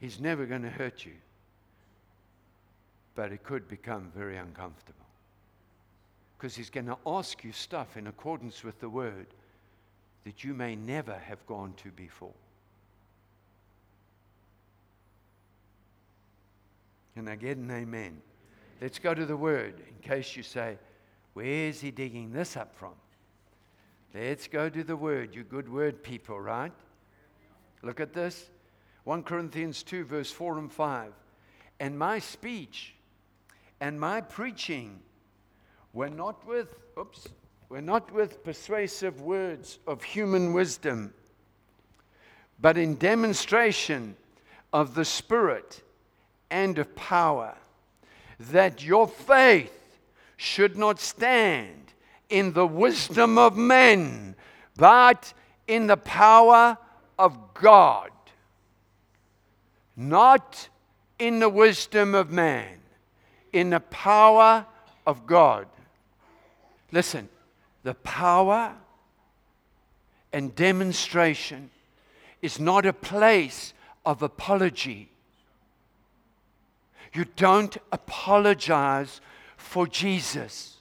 He's 0.00 0.20
never 0.20 0.46
going 0.46 0.62
to 0.62 0.70
hurt 0.70 1.04
you, 1.04 1.14
but 3.14 3.32
it 3.32 3.42
could 3.42 3.68
become 3.68 4.12
very 4.14 4.36
uncomfortable. 4.36 4.94
Because 6.36 6.54
He's 6.54 6.70
going 6.70 6.86
to 6.86 6.96
ask 7.04 7.42
you 7.44 7.52
stuff 7.52 7.96
in 7.96 8.06
accordance 8.06 8.62
with 8.62 8.80
the 8.80 8.88
Word 8.88 9.26
that 10.28 10.44
you 10.44 10.52
may 10.52 10.76
never 10.76 11.16
have 11.16 11.46
gone 11.46 11.72
to 11.82 11.90
before. 11.90 12.34
Can 17.14 17.26
I 17.28 17.34
get 17.34 17.56
an 17.56 17.70
amen? 17.70 18.20
Let's 18.78 18.98
go 18.98 19.14
to 19.14 19.24
the 19.24 19.38
Word 19.38 19.80
in 19.88 20.06
case 20.06 20.36
you 20.36 20.42
say, 20.42 20.76
Where's 21.32 21.80
he 21.80 21.90
digging 21.90 22.30
this 22.30 22.58
up 22.58 22.76
from? 22.76 22.92
Let's 24.14 24.48
go 24.48 24.68
to 24.68 24.84
the 24.84 24.96
Word, 24.96 25.34
you 25.34 25.44
good 25.44 25.72
Word 25.72 26.02
people, 26.02 26.38
right? 26.38 26.72
Look 27.82 27.98
at 27.98 28.12
this. 28.12 28.50
1 29.04 29.22
Corinthians 29.22 29.82
2, 29.82 30.04
verse 30.04 30.30
4 30.30 30.58
and 30.58 30.70
5. 30.70 31.10
And 31.80 31.98
my 31.98 32.18
speech 32.18 32.96
and 33.80 33.98
my 33.98 34.20
preaching 34.20 35.00
were 35.94 36.10
not 36.10 36.46
with, 36.46 36.68
oops, 36.98 37.28
were 37.68 37.80
not 37.80 38.12
with 38.12 38.42
persuasive 38.44 39.20
words 39.20 39.78
of 39.86 40.02
human 40.02 40.52
wisdom, 40.52 41.12
but 42.60 42.78
in 42.78 42.96
demonstration 42.96 44.16
of 44.72 44.94
the 44.94 45.04
Spirit 45.04 45.82
and 46.50 46.78
of 46.78 46.94
power, 46.96 47.54
that 48.38 48.84
your 48.84 49.06
faith 49.06 49.98
should 50.36 50.76
not 50.76 51.00
stand 51.00 51.92
in 52.30 52.52
the 52.52 52.66
wisdom 52.66 53.38
of 53.38 53.56
men, 53.56 54.34
but 54.76 55.32
in 55.66 55.86
the 55.86 55.96
power 55.96 56.78
of 57.18 57.36
God 57.54 58.10
not 59.98 60.68
in 61.18 61.40
the 61.40 61.48
wisdom 61.48 62.14
of 62.14 62.30
man, 62.30 62.78
in 63.52 63.70
the 63.70 63.80
power 63.80 64.64
of 65.04 65.26
God. 65.26 65.66
Listen, 66.92 67.28
the 67.88 67.94
power 67.94 68.74
and 70.30 70.54
demonstration 70.54 71.70
is 72.42 72.60
not 72.60 72.84
a 72.84 72.92
place 72.92 73.72
of 74.04 74.22
apology. 74.22 75.08
You 77.14 77.24
don't 77.36 77.78
apologize 77.90 79.22
for 79.56 79.86
Jesus. 79.86 80.76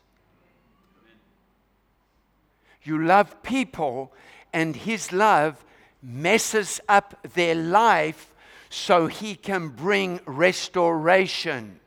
You 2.84 3.02
love 3.06 3.42
people, 3.42 4.12
and 4.52 4.76
His 4.76 5.14
love 5.14 5.64
messes 6.04 6.82
up 6.90 7.26
their 7.36 7.56
life 7.56 8.34
so 8.70 9.08
he 9.08 9.36
can 9.36 9.70
bring 9.70 10.20
restoration. 10.26 11.80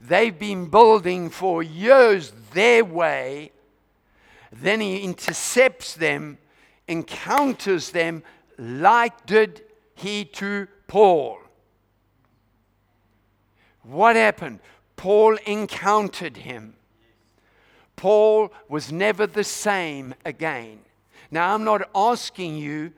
They've 0.00 0.36
been 0.36 0.66
building 0.66 1.28
for 1.30 1.62
years 1.62 2.32
their 2.52 2.84
way. 2.84 3.52
Then 4.52 4.80
he 4.80 4.98
intercepts 4.98 5.94
them, 5.94 6.38
encounters 6.88 7.90
them, 7.90 8.22
like 8.58 9.26
did 9.26 9.62
he 9.94 10.24
to 10.24 10.66
Paul. 10.88 11.38
What 13.82 14.16
happened? 14.16 14.60
Paul 14.96 15.36
encountered 15.46 16.38
him. 16.38 16.74
Paul 17.96 18.52
was 18.68 18.90
never 18.90 19.26
the 19.26 19.44
same 19.44 20.14
again. 20.24 20.80
Now, 21.30 21.54
I'm 21.54 21.64
not 21.64 21.88
asking 21.94 22.56
you 22.56 22.92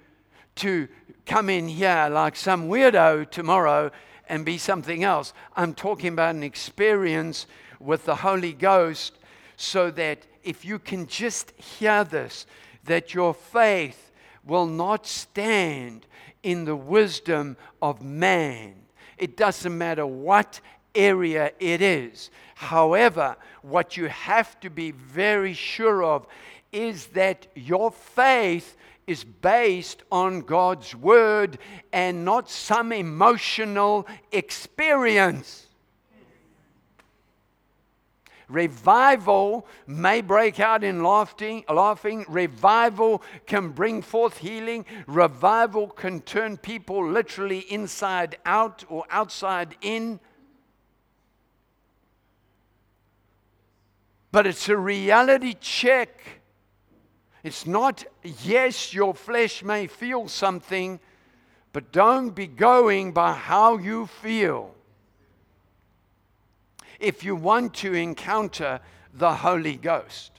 to 0.57 0.89
come 1.27 1.49
in 1.49 1.69
here 1.69 2.09
like 2.11 2.37
some 2.37 2.69
weirdo 2.69 3.31
tomorrow 3.31 3.91
and 4.33 4.47
be 4.47 4.57
something 4.57 5.05
else. 5.05 5.35
I'm 5.55 5.75
talking 5.75 6.15
about 6.15 6.35
an 6.35 6.43
experience 6.43 7.47
with 7.79 8.07
the 8.07 8.15
Holy 8.15 8.55
Ghost 8.55 9.19
so 9.59 9.91
that 9.91 10.27
if 10.43 10.65
you 10.65 10.79
can 10.79 11.07
just 11.07 11.51
hear 11.61 12.03
this, 12.03 12.47
that 12.85 13.13
your 13.13 13.35
faith 13.35 14.11
will 14.43 14.65
not 14.65 15.07
stand 15.07 16.07
in 16.43 16.65
the 16.65 16.75
wisdom 16.75 17.59
of 17.83 18.03
man. 18.03 18.73
It 19.19 19.37
doesn't 19.37 19.77
matter 19.77 20.07
what 20.07 20.61
area 20.95 21.53
it 21.61 21.83
is. 21.83 22.31
However, 22.55 23.37
what 23.61 23.99
you 23.99 24.09
have 24.09 24.59
to 24.61 24.71
be 24.71 24.93
very 24.93 25.53
sure 25.53 26.03
of 26.03 26.27
is 26.73 27.09
that 27.09 27.49
your 27.55 27.91
faith 27.91 28.79
is 29.13 29.25
based 29.25 30.03
on 30.11 30.41
God's 30.41 30.95
word 30.97 31.59
and 31.93 32.25
not 32.25 32.51
some 32.51 32.93
emotional 32.93 34.07
experience. 34.33 35.67
Revival 38.49 39.67
may 39.87 40.21
break 40.23 40.61
out 40.61 40.83
in 40.83 41.03
laughing, 41.03 41.65
laughing. 41.69 42.25
Revival 42.29 43.23
can 43.47 43.69
bring 43.69 44.03
forth 44.03 44.39
healing. 44.39 44.85
Revival 45.07 45.89
can 45.89 46.21
turn 46.21 46.57
people 46.57 47.07
literally 47.07 47.61
inside 47.71 48.37
out 48.47 48.85
or 48.89 49.05
outside 49.11 49.77
in. 49.83 50.21
But 54.33 54.47
it's 54.47 54.69
a 54.71 54.77
reality 54.77 55.55
check 55.61 56.42
it's 57.43 57.67
not, 57.67 58.05
yes, 58.43 58.95
your 58.95 59.15
flesh 59.15 59.65
may 59.65 59.87
feel 59.89 60.29
something, 60.29 61.01
but 61.73 61.91
don't 61.91 62.31
be 62.31 62.47
going 62.47 63.13
by 63.13 63.33
how 63.33 63.79
you 63.79 64.07
feel. 64.07 64.75
If 67.01 67.25
you 67.25 67.35
want 67.35 67.75
to 67.75 67.95
encounter 67.95 68.81
the 69.13 69.35
Holy 69.35 69.77
Ghost. 69.77 70.31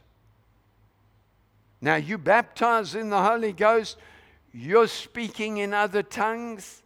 Now, 1.81 1.95
you 1.95 2.17
baptize 2.17 2.95
in 2.95 3.09
the 3.09 3.21
Holy 3.21 3.51
Ghost, 3.51 3.97
you're 4.53 4.87
speaking 4.87 5.57
in 5.57 5.73
other 5.73 6.03
tongues. 6.03 6.81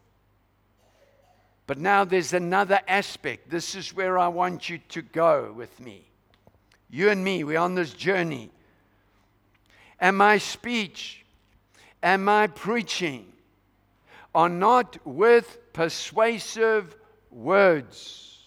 But 1.67 1.77
now 1.77 2.05
there's 2.05 2.33
another 2.33 2.79
aspect. 2.87 3.51
This 3.51 3.75
is 3.75 3.93
where 3.93 4.17
I 4.17 4.29
want 4.29 4.67
you 4.69 4.79
to 4.89 5.01
go 5.03 5.53
with 5.55 5.79
me. 5.79 6.09
You 6.89 7.09
and 7.09 7.23
me, 7.23 7.43
we're 7.43 7.59
on 7.59 7.75
this 7.75 7.93
journey 7.93 8.49
and 9.99 10.17
my 10.17 10.37
speech 10.37 11.25
and 12.01 12.23
my 12.23 12.47
preaching 12.47 13.31
are 14.35 14.49
not 14.49 14.97
with 15.05 15.57
persuasive 15.73 16.95
words, 17.31 18.39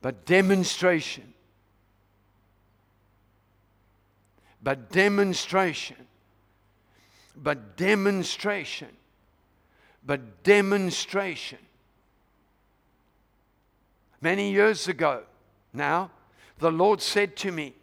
but 0.00 0.24
demonstration. 0.24 1.32
But 4.62 4.90
demonstration. 4.90 5.96
But 7.36 7.76
demonstration. 7.76 8.88
But 10.04 10.42
demonstration. 10.42 11.58
Many 14.20 14.50
years 14.50 14.88
ago 14.88 15.22
now, 15.72 16.10
the 16.58 16.70
Lord 16.70 17.02
said 17.02 17.36
to 17.36 17.52
me, 17.52 17.74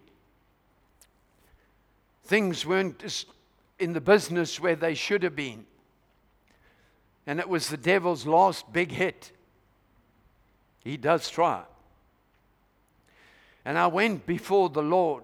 things 2.24 2.66
weren't 2.66 3.26
in 3.80 3.94
the 3.94 4.02
business 4.02 4.60
where 4.60 4.76
they 4.76 4.96
should 4.96 5.24
have 5.24 5.36
been. 5.36 5.66
And 7.28 7.40
it 7.40 7.48
was 7.48 7.70
the 7.70 7.78
devil's 7.78 8.26
last 8.26 8.72
big 8.74 8.92
hit. 8.92 9.32
He 10.84 10.98
does 10.98 11.30
try. 11.30 11.64
And 13.66 13.78
I 13.78 13.88
went 13.88 14.26
before 14.26 14.70
the 14.70 14.82
Lord. 14.82 15.24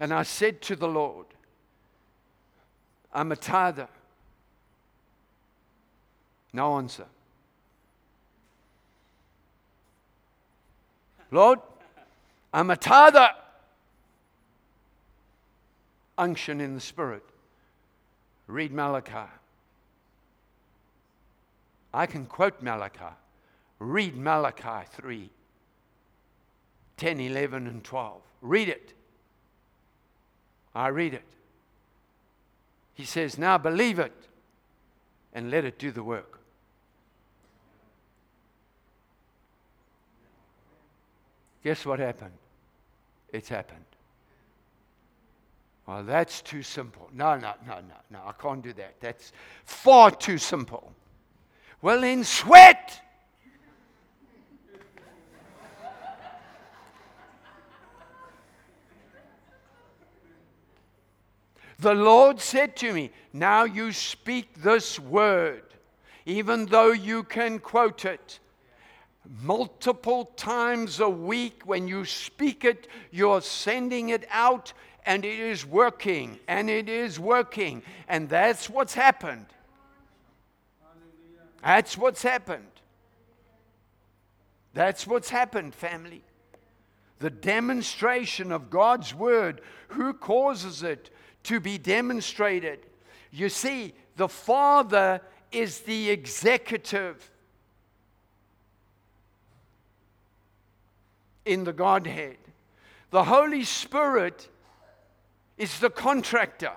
And 0.00 0.12
I 0.12 0.22
said 0.22 0.62
to 0.62 0.76
the 0.76 0.88
Lord, 0.88 1.26
I'm 3.12 3.32
a 3.32 3.36
tither. 3.36 3.88
No 6.52 6.76
answer. 6.76 7.06
Lord, 11.30 11.60
I'm 12.52 12.70
a 12.70 12.76
tither. 12.76 13.30
unction 16.18 16.60
in 16.60 16.74
the 16.74 16.80
Spirit, 16.80 17.22
read 18.46 18.72
Malachi. 18.72 19.30
I 21.92 22.06
can 22.06 22.26
quote 22.26 22.62
Malachi. 22.62 23.14
Read 23.78 24.16
Malachi 24.16 24.86
3 24.92 25.30
10, 26.96 27.20
11, 27.20 27.66
and 27.66 27.84
12. 27.84 28.22
Read 28.40 28.68
it. 28.70 28.94
I 30.74 30.88
read 30.88 31.12
it. 31.12 31.24
He 32.94 33.04
says, 33.04 33.36
Now 33.36 33.58
believe 33.58 33.98
it 33.98 34.14
and 35.34 35.50
let 35.50 35.64
it 35.66 35.78
do 35.78 35.90
the 35.90 36.02
work. 36.02 36.35
Guess 41.66 41.84
what 41.84 41.98
happened? 41.98 42.30
It's 43.32 43.48
happened. 43.48 43.84
Well, 45.84 46.04
that's 46.04 46.40
too 46.40 46.62
simple. 46.62 47.10
No, 47.12 47.36
no, 47.36 47.54
no, 47.66 47.80
no, 47.80 47.96
no, 48.08 48.20
I 48.24 48.30
can't 48.40 48.62
do 48.62 48.72
that. 48.74 49.00
That's 49.00 49.32
far 49.64 50.12
too 50.12 50.38
simple. 50.38 50.92
Well, 51.82 52.02
then 52.02 52.22
sweat. 52.22 53.00
The 61.80 61.94
Lord 61.94 62.40
said 62.40 62.76
to 62.76 62.92
me, 62.92 63.10
Now 63.32 63.64
you 63.64 63.90
speak 63.90 64.54
this 64.62 65.00
word, 65.00 65.64
even 66.26 66.66
though 66.66 66.92
you 66.92 67.24
can 67.24 67.58
quote 67.58 68.04
it. 68.04 68.38
Multiple 69.42 70.26
times 70.36 71.00
a 71.00 71.08
week, 71.08 71.62
when 71.64 71.88
you 71.88 72.04
speak 72.04 72.64
it, 72.64 72.88
you're 73.10 73.40
sending 73.40 74.10
it 74.10 74.26
out, 74.30 74.72
and 75.04 75.24
it 75.24 75.38
is 75.38 75.64
working, 75.66 76.38
and 76.48 76.70
it 76.70 76.88
is 76.88 77.18
working. 77.18 77.82
And 78.08 78.28
that's 78.28 78.70
what's 78.70 78.94
happened. 78.94 79.46
That's 81.62 81.98
what's 81.98 82.22
happened. 82.22 82.64
That's 84.74 85.06
what's 85.06 85.30
happened, 85.30 85.74
family. 85.74 86.22
The 87.18 87.30
demonstration 87.30 88.52
of 88.52 88.70
God's 88.70 89.14
word. 89.14 89.62
Who 89.88 90.12
causes 90.12 90.82
it? 90.82 91.10
to 91.46 91.60
be 91.60 91.78
demonstrated. 91.78 92.80
You 93.30 93.48
see, 93.48 93.94
the 94.16 94.28
Father 94.28 95.20
is 95.52 95.80
the 95.80 96.10
executive 96.10 97.30
in 101.46 101.64
the 101.64 101.72
Godhead, 101.72 102.36
the 103.10 103.24
Holy 103.24 103.64
Spirit 103.64 104.48
is 105.56 105.78
the 105.78 105.88
contractor. 105.88 106.72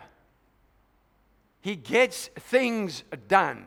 He 1.60 1.76
gets 1.76 2.28
things 2.28 3.04
done. 3.28 3.66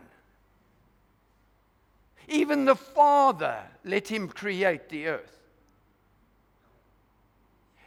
Even 2.29 2.65
the 2.65 2.77
Father 2.77 3.59
let 3.85 4.09
him 4.09 4.29
create 4.29 4.89
the 4.89 5.09
earth. 5.09 5.39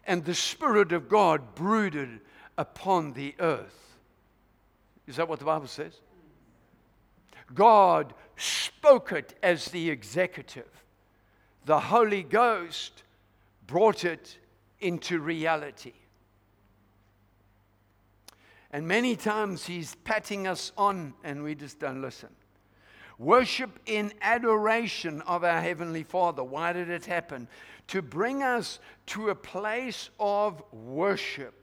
And 0.05 0.23
the 0.23 0.35
Spirit 0.35 0.91
of 0.91 1.09
God 1.09 1.55
brooded 1.55 2.19
upon 2.57 3.13
the 3.13 3.33
earth. 3.39 3.97
Is 5.07 5.15
that 5.15 5.27
what 5.27 5.39
the 5.39 5.45
Bible 5.45 5.67
says? 5.67 5.93
God 7.53 8.13
spoke 8.35 9.11
it 9.11 9.35
as 9.41 9.65
the 9.67 9.89
executive. 9.89 10.69
The 11.65 11.79
Holy 11.79 12.21
Ghost 12.21 13.03
brought 13.67 14.05
it 14.05 14.37
into 14.79 15.19
reality. 15.19 15.93
And 18.71 18.87
many 18.87 19.15
times 19.15 19.65
He's 19.65 19.95
patting 20.03 20.47
us 20.47 20.71
on 20.77 21.13
and 21.23 21.43
we 21.43 21.55
just 21.55 21.79
don't 21.79 22.01
listen. 22.01 22.29
Worship 23.17 23.79
in 23.85 24.11
adoration 24.21 25.21
of 25.21 25.45
our 25.45 25.61
Heavenly 25.61 26.03
Father. 26.03 26.43
Why 26.43 26.73
did 26.73 26.89
it 26.89 27.05
happen? 27.05 27.47
To 27.87 28.01
bring 28.01 28.43
us 28.43 28.79
to 29.07 29.29
a 29.29 29.35
place 29.35 30.09
of 30.19 30.61
worship 30.73 31.53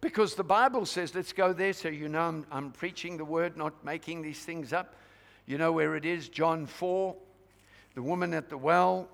because 0.00 0.34
the 0.34 0.44
Bible 0.44 0.86
says, 0.86 1.14
let's 1.14 1.32
go 1.32 1.52
there 1.52 1.72
so 1.72 1.88
you 1.88 2.08
know 2.08 2.20
I'm, 2.20 2.46
I'm, 2.52 2.70
preaching 2.70 3.16
the 3.16 3.24
word, 3.24 3.56
not 3.56 3.84
making 3.84 4.22
these 4.22 4.38
things 4.38 4.72
up. 4.72 4.94
You 5.46 5.58
know 5.58 5.72
where 5.72 5.96
it 5.96 6.04
is 6.04 6.28
John 6.28 6.66
4, 6.66 7.16
the 7.94 8.02
woman 8.02 8.32
at 8.32 8.48
the 8.48 8.56
well, 8.56 9.08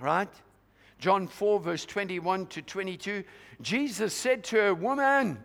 right? 0.00 0.28
John 0.98 1.26
4, 1.26 1.60
verse 1.60 1.84
21 1.86 2.46
to 2.46 2.62
22. 2.62 3.24
Jesus 3.62 4.12
said 4.14 4.44
to 4.44 4.56
her, 4.56 4.74
Woman, 4.74 5.42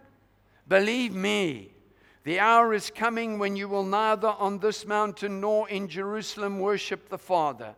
believe 0.68 1.14
me, 1.14 1.72
the 2.24 2.40
hour 2.40 2.74
is 2.74 2.90
coming 2.90 3.38
when 3.38 3.56
you 3.56 3.70
will 3.70 3.86
neither 3.86 4.30
on 4.30 4.60
this 4.60 4.86
mountain 4.86 5.40
nor 5.40 5.70
in 5.70 5.88
Jerusalem 5.88 6.60
worship 6.60 7.08
the 7.08 7.18
Father. 7.18 7.76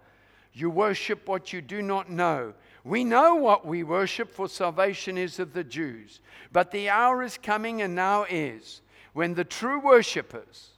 You 0.54 0.70
worship 0.70 1.28
what 1.28 1.54
you 1.54 1.62
do 1.62 1.82
not 1.82 2.10
know. 2.10 2.54
We 2.84 3.04
know 3.04 3.36
what 3.36 3.66
we 3.66 3.84
worship, 3.84 4.32
for 4.32 4.48
salvation 4.48 5.18
is 5.18 5.40
of 5.40 5.54
the 5.54 5.64
Jews. 5.64 6.22
But 6.52 6.72
the 6.72 6.90
hour 6.90 7.22
is 7.22 7.38
coming, 7.38 7.82
and 7.82 7.94
now 7.94 8.26
is, 8.30 8.82
when 9.14 9.34
the 9.34 9.44
true 9.44 9.80
worshippers 9.80 10.70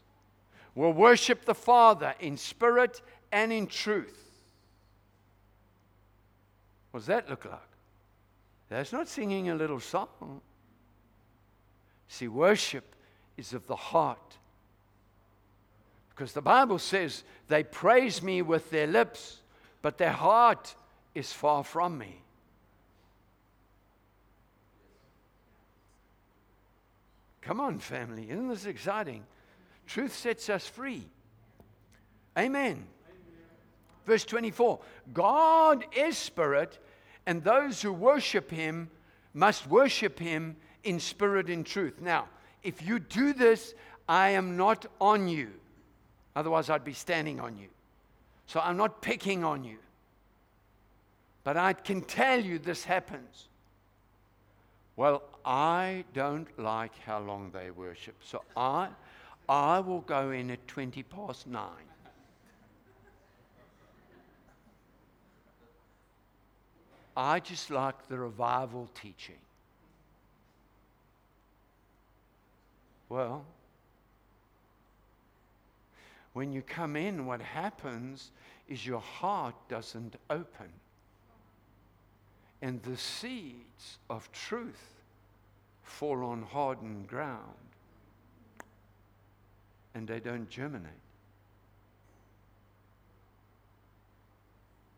will 0.73 0.91
worship 0.91 1.45
the 1.45 1.53
Father 1.53 2.15
in 2.19 2.35
spirit 2.35 3.01
and 3.31 3.53
in 3.53 3.67
truth. 3.67 4.28
What 6.91 7.01
does 7.01 7.07
that 7.07 7.29
look 7.29 7.45
like? 7.45 7.59
That's 8.69 8.91
not 8.91 9.07
singing 9.07 9.49
a 9.49 9.55
little 9.55 9.79
song. 9.79 10.41
See, 12.07 12.27
worship 12.27 12.95
is 13.37 13.53
of 13.53 13.65
the 13.67 13.75
heart. 13.75 14.37
Because 16.09 16.33
the 16.33 16.41
Bible 16.41 16.79
says 16.79 17.23
they 17.47 17.63
praise 17.63 18.21
me 18.21 18.41
with 18.41 18.69
their 18.71 18.87
lips, 18.87 19.39
but 19.81 19.97
their 19.97 20.11
heart 20.11 20.75
is 21.15 21.31
far 21.31 21.63
from 21.63 21.97
me. 21.97 22.21
Come 27.41 27.61
on, 27.61 27.79
family. 27.79 28.29
Isn't 28.29 28.49
this 28.49 28.65
exciting? 28.65 29.23
Truth 29.87 30.15
sets 30.15 30.49
us 30.49 30.67
free. 30.67 31.03
Amen. 32.37 32.85
Verse 34.09 34.25
24 34.25 34.79
God 35.13 35.85
is 35.95 36.17
spirit, 36.17 36.79
and 37.27 37.43
those 37.43 37.79
who 37.79 37.93
worship 37.93 38.49
him 38.49 38.89
must 39.35 39.67
worship 39.67 40.17
him 40.17 40.55
in 40.83 40.99
spirit 40.99 41.47
and 41.47 41.63
truth. 41.63 42.01
Now, 42.01 42.27
if 42.63 42.81
you 42.81 42.97
do 42.97 43.33
this, 43.33 43.75
I 44.07 44.29
am 44.29 44.57
not 44.57 44.87
on 44.99 45.27
you. 45.27 45.51
Otherwise, 46.35 46.71
I'd 46.71 46.83
be 46.83 46.93
standing 46.93 47.39
on 47.39 47.55
you. 47.55 47.67
So 48.47 48.59
I'm 48.59 48.77
not 48.77 49.03
picking 49.03 49.43
on 49.43 49.63
you. 49.63 49.77
But 51.43 51.55
I 51.55 51.73
can 51.73 52.01
tell 52.01 52.43
you 52.43 52.57
this 52.57 52.83
happens. 52.83 53.47
Well, 54.95 55.21
I 55.45 56.03
don't 56.15 56.47
like 56.57 56.97
how 57.05 57.19
long 57.19 57.51
they 57.51 57.69
worship. 57.69 58.15
So 58.23 58.41
I, 58.57 58.87
I 59.47 59.81
will 59.81 60.01
go 60.01 60.31
in 60.31 60.49
at 60.49 60.67
20 60.67 61.03
past 61.03 61.45
nine. 61.45 61.88
I 67.15 67.39
just 67.39 67.69
like 67.69 68.07
the 68.07 68.17
revival 68.17 68.89
teaching. 68.93 69.39
Well, 73.09 73.43
when 76.33 76.51
you 76.51 76.61
come 76.61 76.95
in, 76.95 77.25
what 77.25 77.41
happens 77.41 78.31
is 78.67 78.85
your 78.85 78.99
heart 78.99 79.55
doesn't 79.67 80.15
open 80.29 80.69
and 82.61 82.81
the 82.83 82.97
seeds 82.97 83.97
of 84.09 84.31
truth 84.31 84.95
fall 85.83 86.23
on 86.23 86.43
hardened 86.43 87.07
ground 87.07 87.55
and 89.95 90.07
they 90.07 90.19
don't 90.19 90.49
germinate. 90.49 90.91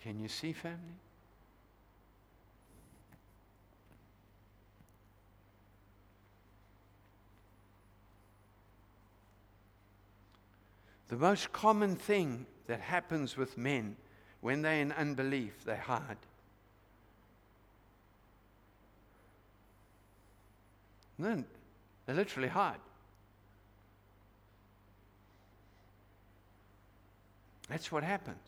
Can 0.02 0.20
you 0.20 0.28
see, 0.28 0.52
family? 0.52 1.00
The 11.12 11.18
most 11.18 11.52
common 11.52 11.98
thing 11.98 12.46
that 12.68 12.80
happens 12.80 13.36
with 13.36 13.58
men 13.58 13.98
when 14.40 14.62
they're 14.62 14.82
in 14.82 14.94
unbelief, 14.94 15.66
they 15.66 15.76
hide. 15.76 16.18
then 21.20 21.46
they 22.08 22.14
literally 22.14 22.48
hide. 22.48 22.80
That's 27.70 27.92
what 27.92 28.04
happens. 28.04 28.40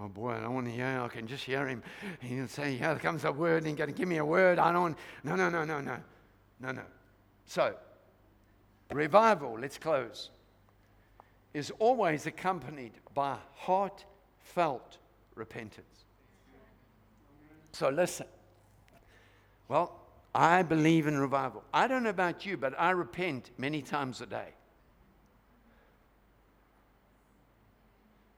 Oh 0.00 0.08
boy, 0.08 0.32
I 0.32 0.40
don't 0.40 0.54
want 0.54 0.66
to 0.66 0.72
hear. 0.72 0.98
I 1.00 1.08
can 1.08 1.28
just 1.28 1.44
hear 1.44 1.68
him. 1.68 1.82
He'll 2.20 2.48
say, 2.48 2.76
"Here 2.76 2.96
comes 2.96 3.24
a 3.24 3.30
word, 3.30 3.58
and 3.58 3.66
he's 3.66 3.76
going 3.76 3.90
to 3.90 3.96
give 3.96 4.08
me 4.08 4.16
a 4.16 4.24
word." 4.24 4.58
I 4.58 4.72
don't. 4.72 4.96
No, 5.22 5.36
no, 5.36 5.50
no, 5.50 5.64
no, 5.64 5.80
no, 5.80 5.98
no, 6.58 6.72
no. 6.72 6.82
So, 7.46 7.76
revival. 8.92 9.58
Let's 9.58 9.78
close. 9.78 10.30
Is 11.54 11.70
always 11.78 12.26
accompanied 12.26 12.92
by 13.14 13.36
heartfelt 13.54 14.98
repentance. 15.34 16.04
So 17.72 17.88
listen. 17.88 18.26
Well, 19.68 19.98
I 20.34 20.62
believe 20.62 21.06
in 21.06 21.18
revival. 21.18 21.62
I 21.72 21.86
don't 21.88 22.02
know 22.02 22.10
about 22.10 22.46
you, 22.46 22.56
but 22.56 22.78
I 22.78 22.90
repent 22.90 23.50
many 23.58 23.82
times 23.82 24.20
a 24.20 24.26
day. 24.26 24.48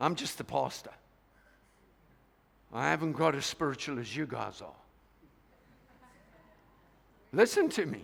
I'm 0.01 0.17
just 0.17 0.39
the 0.39 0.45
pastor. 0.45 0.91
I 2.73 2.91
haven't 2.91 3.13
got 3.13 3.37
as 3.37 3.47
spiritual 3.47 4.01
as 4.01 4.15
you 4.17 4.27
guys 4.27 4.61
are. 4.61 4.75
Listen 7.33 7.69
to 7.71 7.87
me. 7.87 8.03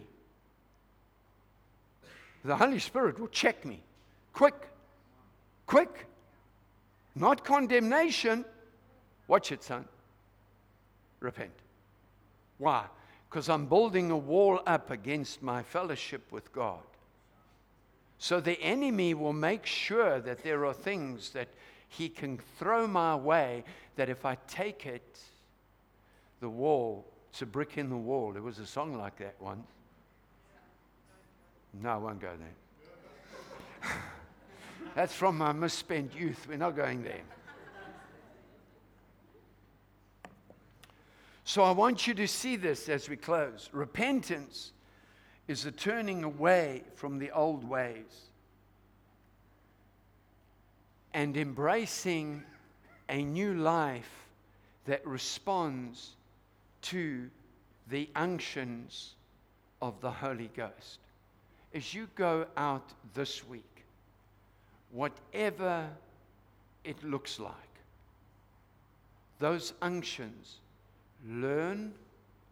The 2.45 2.57
Holy 2.57 2.79
Spirit 2.79 3.19
will 3.19 3.29
check 3.29 3.65
me. 3.65 3.83
Quick. 4.33 4.69
Quick. 5.67 6.07
Not 7.15 7.45
condemnation. 7.45 8.45
Watch 9.29 9.53
it, 9.53 9.63
son. 9.63 9.85
Repent. 11.21 11.53
Why? 12.59 12.85
Because 13.29 13.49
I'm 13.49 13.67
building 13.67 14.11
a 14.11 14.17
wall 14.17 14.61
up 14.67 14.91
against 14.91 15.43
my 15.43 15.63
fellowship 15.63 16.23
with 16.31 16.53
God. 16.53 16.81
So 18.19 18.41
the 18.41 18.61
enemy 18.61 19.15
will 19.15 19.33
make 19.33 19.65
sure 19.65 20.21
that 20.21 20.43
there 20.43 20.67
are 20.67 20.75
things 20.75 21.31
that 21.31 21.49
he 21.89 22.09
can 22.09 22.39
throw 22.59 22.87
my 22.87 23.17
way 23.17 23.65
that 23.97 24.09
if 24.09 24.25
I 24.25 24.37
take 24.47 24.87
it, 24.87 25.19
the 26.41 26.49
wall, 26.49 27.05
it's 27.31 27.43
a 27.43 27.47
brick 27.47 27.79
in 27.79 27.89
the 27.89 27.97
wall. 27.97 28.33
There 28.33 28.43
was 28.43 28.59
a 28.59 28.67
song 28.67 28.97
like 28.97 29.19
that 29.19 29.35
once. 29.41 29.67
No, 31.73 31.91
I 31.91 31.97
won't 31.97 32.21
go 32.21 32.33
there. 32.39 33.91
That's 34.95 35.15
from 35.15 35.41
uh, 35.41 35.47
my 35.47 35.53
misspent 35.53 36.15
youth. 36.15 36.47
We're 36.49 36.57
not 36.57 36.77
going 36.77 37.03
there. 37.03 37.23
So 41.45 41.63
I 41.63 41.73
want 41.73 42.07
you 42.07 42.15
to 42.15 42.29
see 42.29 42.57
this 42.57 42.89
as 42.89 43.09
we 43.09 43.17
close. 43.17 43.69
Repentance 43.73 44.73
is 45.49 45.67
a 45.67 45.73
turning 45.73 46.23
away 46.23 46.85
from 46.95 47.19
the 47.19 47.33
old 47.33 47.69
ways 47.69 48.31
and 51.13 51.37
embracing 51.37 52.43
a 53.09 53.23
new 53.23 53.55
life 53.55 54.29
that 54.87 55.05
responds 55.07 56.11
to 56.83 57.29
the 57.89 58.09
unctions 58.15 59.15
of 59.83 60.01
the 60.01 60.11
Holy 60.11 60.51
Ghost. 60.57 61.01
As 61.75 61.95
you 61.95 62.09
go 62.15 62.47
out 62.57 62.93
this 63.15 63.47
week, 63.47 63.85
whatever 64.91 65.89
it 66.85 67.03
looks 67.05 67.39
like, 67.39 67.55
those 69.39 69.73
unctions, 69.81 70.57
learn 71.27 71.93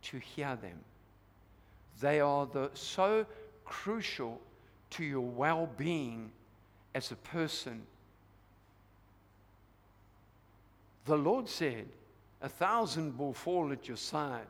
to 0.03 0.19
hear 0.19 0.57
them. 0.57 0.79
They 2.01 2.21
are 2.21 2.47
the, 2.47 2.71
so 2.75 3.27
crucial 3.65 4.41
to 4.91 5.05
your 5.05 5.21
well 5.21 5.69
being 5.77 6.31
as 6.95 7.11
a 7.11 7.17
person 7.17 7.83
The 11.09 11.17
Lord 11.17 11.49
said, 11.49 11.87
A 12.43 12.51
thousand 12.51 13.17
will 13.17 13.33
fall 13.33 13.73
at 13.73 13.89
your 13.89 13.97
side, 13.97 14.47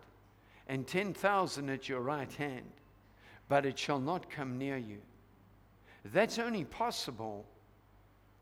and 0.66 0.84
ten 0.84 1.14
thousand 1.14 1.70
at 1.70 1.88
your 1.88 2.00
right 2.00 2.32
hand, 2.32 2.68
but 3.48 3.64
it 3.64 3.78
shall 3.78 4.00
not 4.00 4.30
come 4.30 4.58
near 4.58 4.76
you. 4.76 4.98
That's 6.04 6.38
only 6.38 6.64
possible 6.64 7.44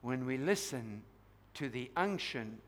when 0.02 0.26
we 0.26 0.36
listen 0.36 1.02
to 1.54 1.68
the 1.68 1.90
unction 1.96 2.58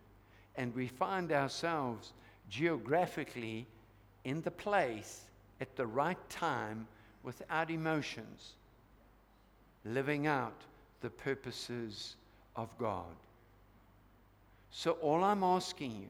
and 0.56 0.74
we 0.74 0.88
find 0.88 1.30
ourselves 1.30 2.12
geographically 2.48 3.66
in 4.24 4.40
the 4.42 4.50
place 4.50 5.22
at 5.60 5.76
the 5.76 5.86
right 5.86 6.18
time 6.30 6.86
without 7.22 7.70
emotions, 7.70 8.54
living 9.84 10.26
out 10.26 10.62
the 11.00 11.10
purposes 11.10 12.16
of 12.56 12.68
God. 12.78 13.14
So, 14.70 14.92
all 14.92 15.24
I'm 15.24 15.42
asking 15.42 15.92
you 15.92 16.08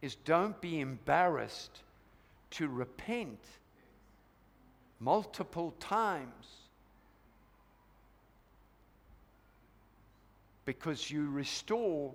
is 0.00 0.14
don't 0.16 0.58
be 0.60 0.80
embarrassed 0.80 1.80
to 2.52 2.68
repent 2.68 3.40
multiple 5.00 5.74
times 5.80 6.46
because 10.64 11.10
you 11.10 11.30
restore 11.30 12.14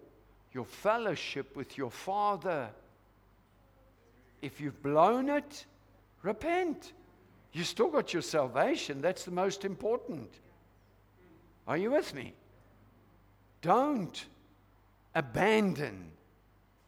your 0.54 0.66
fellowship 0.66 1.56
with 1.56 1.78
your 1.78 1.92
Father. 1.92 2.70
If 4.42 4.60
you've 4.60 4.82
blown 4.82 5.30
it, 5.30 5.66
repent. 6.24 6.94
You 7.54 7.64
still 7.64 7.90
got 7.90 8.14
your 8.14 8.22
salvation. 8.22 9.02
That's 9.02 9.24
the 9.24 9.32
most 9.32 9.66
important. 9.66 10.30
Are 11.68 11.78
you 11.78 11.92
with 11.92 12.14
me? 12.16 12.34
Don't 13.62 14.26
abandon 15.14 16.12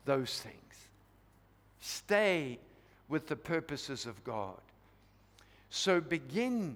those 0.06 0.40
things. 0.40 0.56
Stay 1.80 2.60
with 3.10 3.28
the 3.28 3.36
purposes 3.36 4.06
of 4.06 4.24
God. 4.24 4.60
So 5.72 6.02
begin 6.02 6.76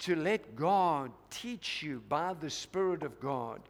to 0.00 0.14
let 0.14 0.54
God 0.54 1.10
teach 1.30 1.82
you 1.82 2.02
by 2.06 2.34
the 2.34 2.50
Spirit 2.50 3.02
of 3.02 3.18
God 3.18 3.60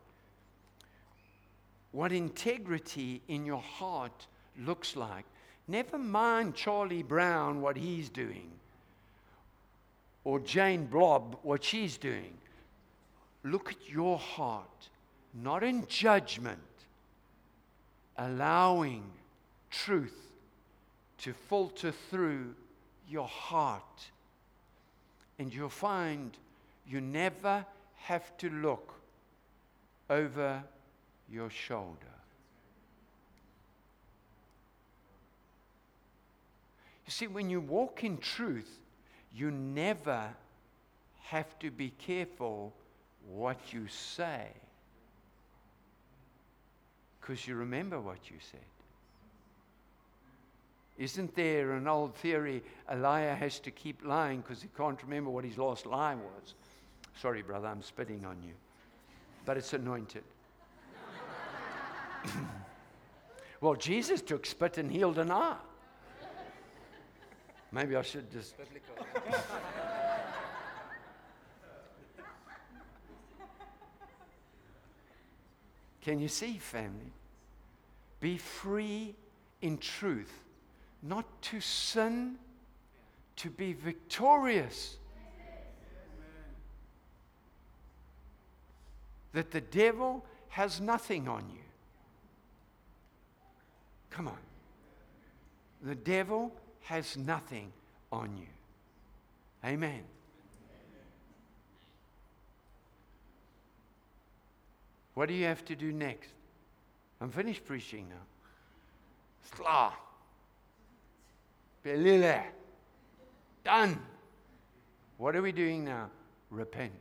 what 1.93 2.11
integrity 2.11 3.23
in 3.29 3.47
your 3.47 3.63
heart 3.63 4.27
looks 4.59 4.97
like. 4.97 5.25
Never 5.69 5.99
mind 5.99 6.57
Charlie 6.57 7.05
Brown, 7.05 7.61
what 7.61 7.77
he's 7.77 8.09
doing, 8.09 8.51
or 10.25 10.41
Jane 10.41 10.87
Blob, 10.87 11.39
what 11.43 11.63
she's 11.63 11.97
doing. 11.97 12.37
Look 13.45 13.71
at 13.71 13.89
your 13.89 14.19
heart, 14.19 14.89
not 15.33 15.63
in 15.63 15.87
judgment, 15.87 16.59
allowing 18.19 19.05
truth 19.71 20.19
to 21.19 21.33
filter 21.49 21.93
through 22.11 22.55
your 23.09 23.29
heart. 23.29 24.11
And 25.41 25.55
you'll 25.55 25.71
find 25.71 26.37
you 26.87 27.01
never 27.01 27.65
have 27.97 28.37
to 28.37 28.51
look 28.51 28.93
over 30.11 30.63
your 31.33 31.49
shoulder. 31.49 31.97
You 37.07 37.11
see, 37.11 37.27
when 37.27 37.49
you 37.49 37.59
walk 37.63 38.05
in 38.05 38.19
truth, 38.19 38.69
you 39.35 39.51
never 39.51 40.29
have 41.23 41.59
to 41.61 41.71
be 41.71 41.95
careful 41.99 42.75
what 43.27 43.73
you 43.73 43.89
say 43.89 44.47
because 47.19 47.49
you 47.49 47.55
remember 47.55 47.99
what 47.99 48.31
you 48.31 48.37
said. 48.53 48.61
Isn't 50.99 51.35
there 51.35 51.73
an 51.73 51.89
old 51.89 52.15
theory 52.15 52.63
a 52.89 52.97
liar 52.97 53.35
has 53.35 53.59
to 53.61 53.71
keep 53.71 54.05
lying 54.05 54.41
because 54.41 54.61
he 54.63 54.69
can't 54.77 55.03
remember 55.03 55.31
what 55.31 55.45
his 55.45 55.57
last 55.57 55.87
lie 55.87 56.15
was? 56.15 56.55
Sorry, 57.21 57.43
brother, 57.43 57.69
I'm 57.69 57.83
spitting 57.83 58.25
on 58.25 58.43
you. 58.43 58.53
But 59.45 59.57
it's 59.57 59.73
anointed. 59.73 60.25
well, 63.61 63.75
Jesus 63.75 64.23
took 64.23 64.45
spit 64.47 64.79
and 64.79 64.91
healed 64.91 65.19
an 65.19 65.31
eye. 65.31 65.57
Maybe 67.73 67.95
I 67.97 68.03
should 68.03 68.31
just. 68.31 68.55
Can 76.03 76.19
you 76.19 76.29
see, 76.29 76.59
family? 76.59 77.13
Be 78.21 78.39
free 78.39 79.15
in 79.63 79.79
truth, 79.79 80.33
not 81.03 81.25
to 81.43 81.61
sin, 81.61 82.37
to 83.37 83.51
be 83.51 83.73
victorious. 83.73 84.97
That 89.33 89.51
the 89.51 89.61
devil 89.61 90.25
has 90.49 90.81
nothing 90.81 91.29
on 91.29 91.45
you. 91.51 91.63
Come 94.11 94.29
on. 94.29 94.39
The 95.83 95.95
devil 95.95 96.53
has 96.83 97.17
nothing 97.17 97.73
on 98.13 98.37
you. 98.37 98.49
Amen. 99.65 100.03
What 105.15 105.29
do 105.29 105.35
you 105.35 105.45
have 105.45 105.65
to 105.67 105.77
do 105.77 105.93
next? 105.93 106.31
I'm 107.21 107.31
finished 107.31 107.65
preaching 107.65 108.07
now. 108.09 109.57
Sla. 109.57 109.93
Belile. 111.85 112.43
Done. 113.65 114.01
What 115.19 115.37
are 115.37 115.43
we 115.43 115.53
doing 115.53 115.85
now? 115.85 116.11
Repent. 116.51 116.93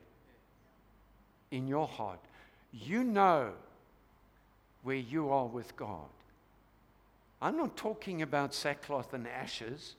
In 1.52 1.68
your 1.68 1.88
heart. 1.88 2.20
You 2.72 3.04
know 3.04 3.52
where 4.84 4.96
you 4.96 5.30
are 5.30 5.48
with 5.48 5.76
God. 5.76 6.08
I'm 7.42 7.58
not 7.58 7.78
talking 7.78 8.22
about 8.22 8.54
sackcloth 8.54 9.14
and 9.14 9.28
ashes. 9.28 9.96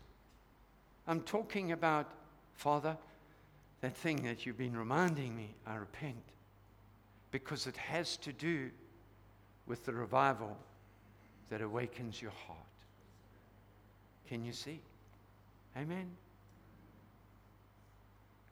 I'm 1.06 1.20
talking 1.22 1.72
about, 1.72 2.10
Father, 2.54 2.96
that 3.80 3.96
thing 3.96 4.22
that 4.24 4.44
you've 4.44 4.58
been 4.58 4.76
reminding 4.76 5.34
me, 5.34 5.54
I 5.66 5.76
repent. 5.76 6.22
Because 7.30 7.66
it 7.66 7.76
has 7.76 8.16
to 8.18 8.32
do 8.32 8.70
with 9.66 9.84
the 9.86 9.92
revival 9.92 10.56
that 11.48 11.62
awakens 11.62 12.20
your 12.20 12.32
heart. 12.46 12.58
Can 14.30 14.44
you 14.44 14.52
see? 14.52 14.78
Amen. 15.76 16.06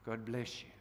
God 0.05 0.25
bless 0.25 0.61
you. 0.61 0.78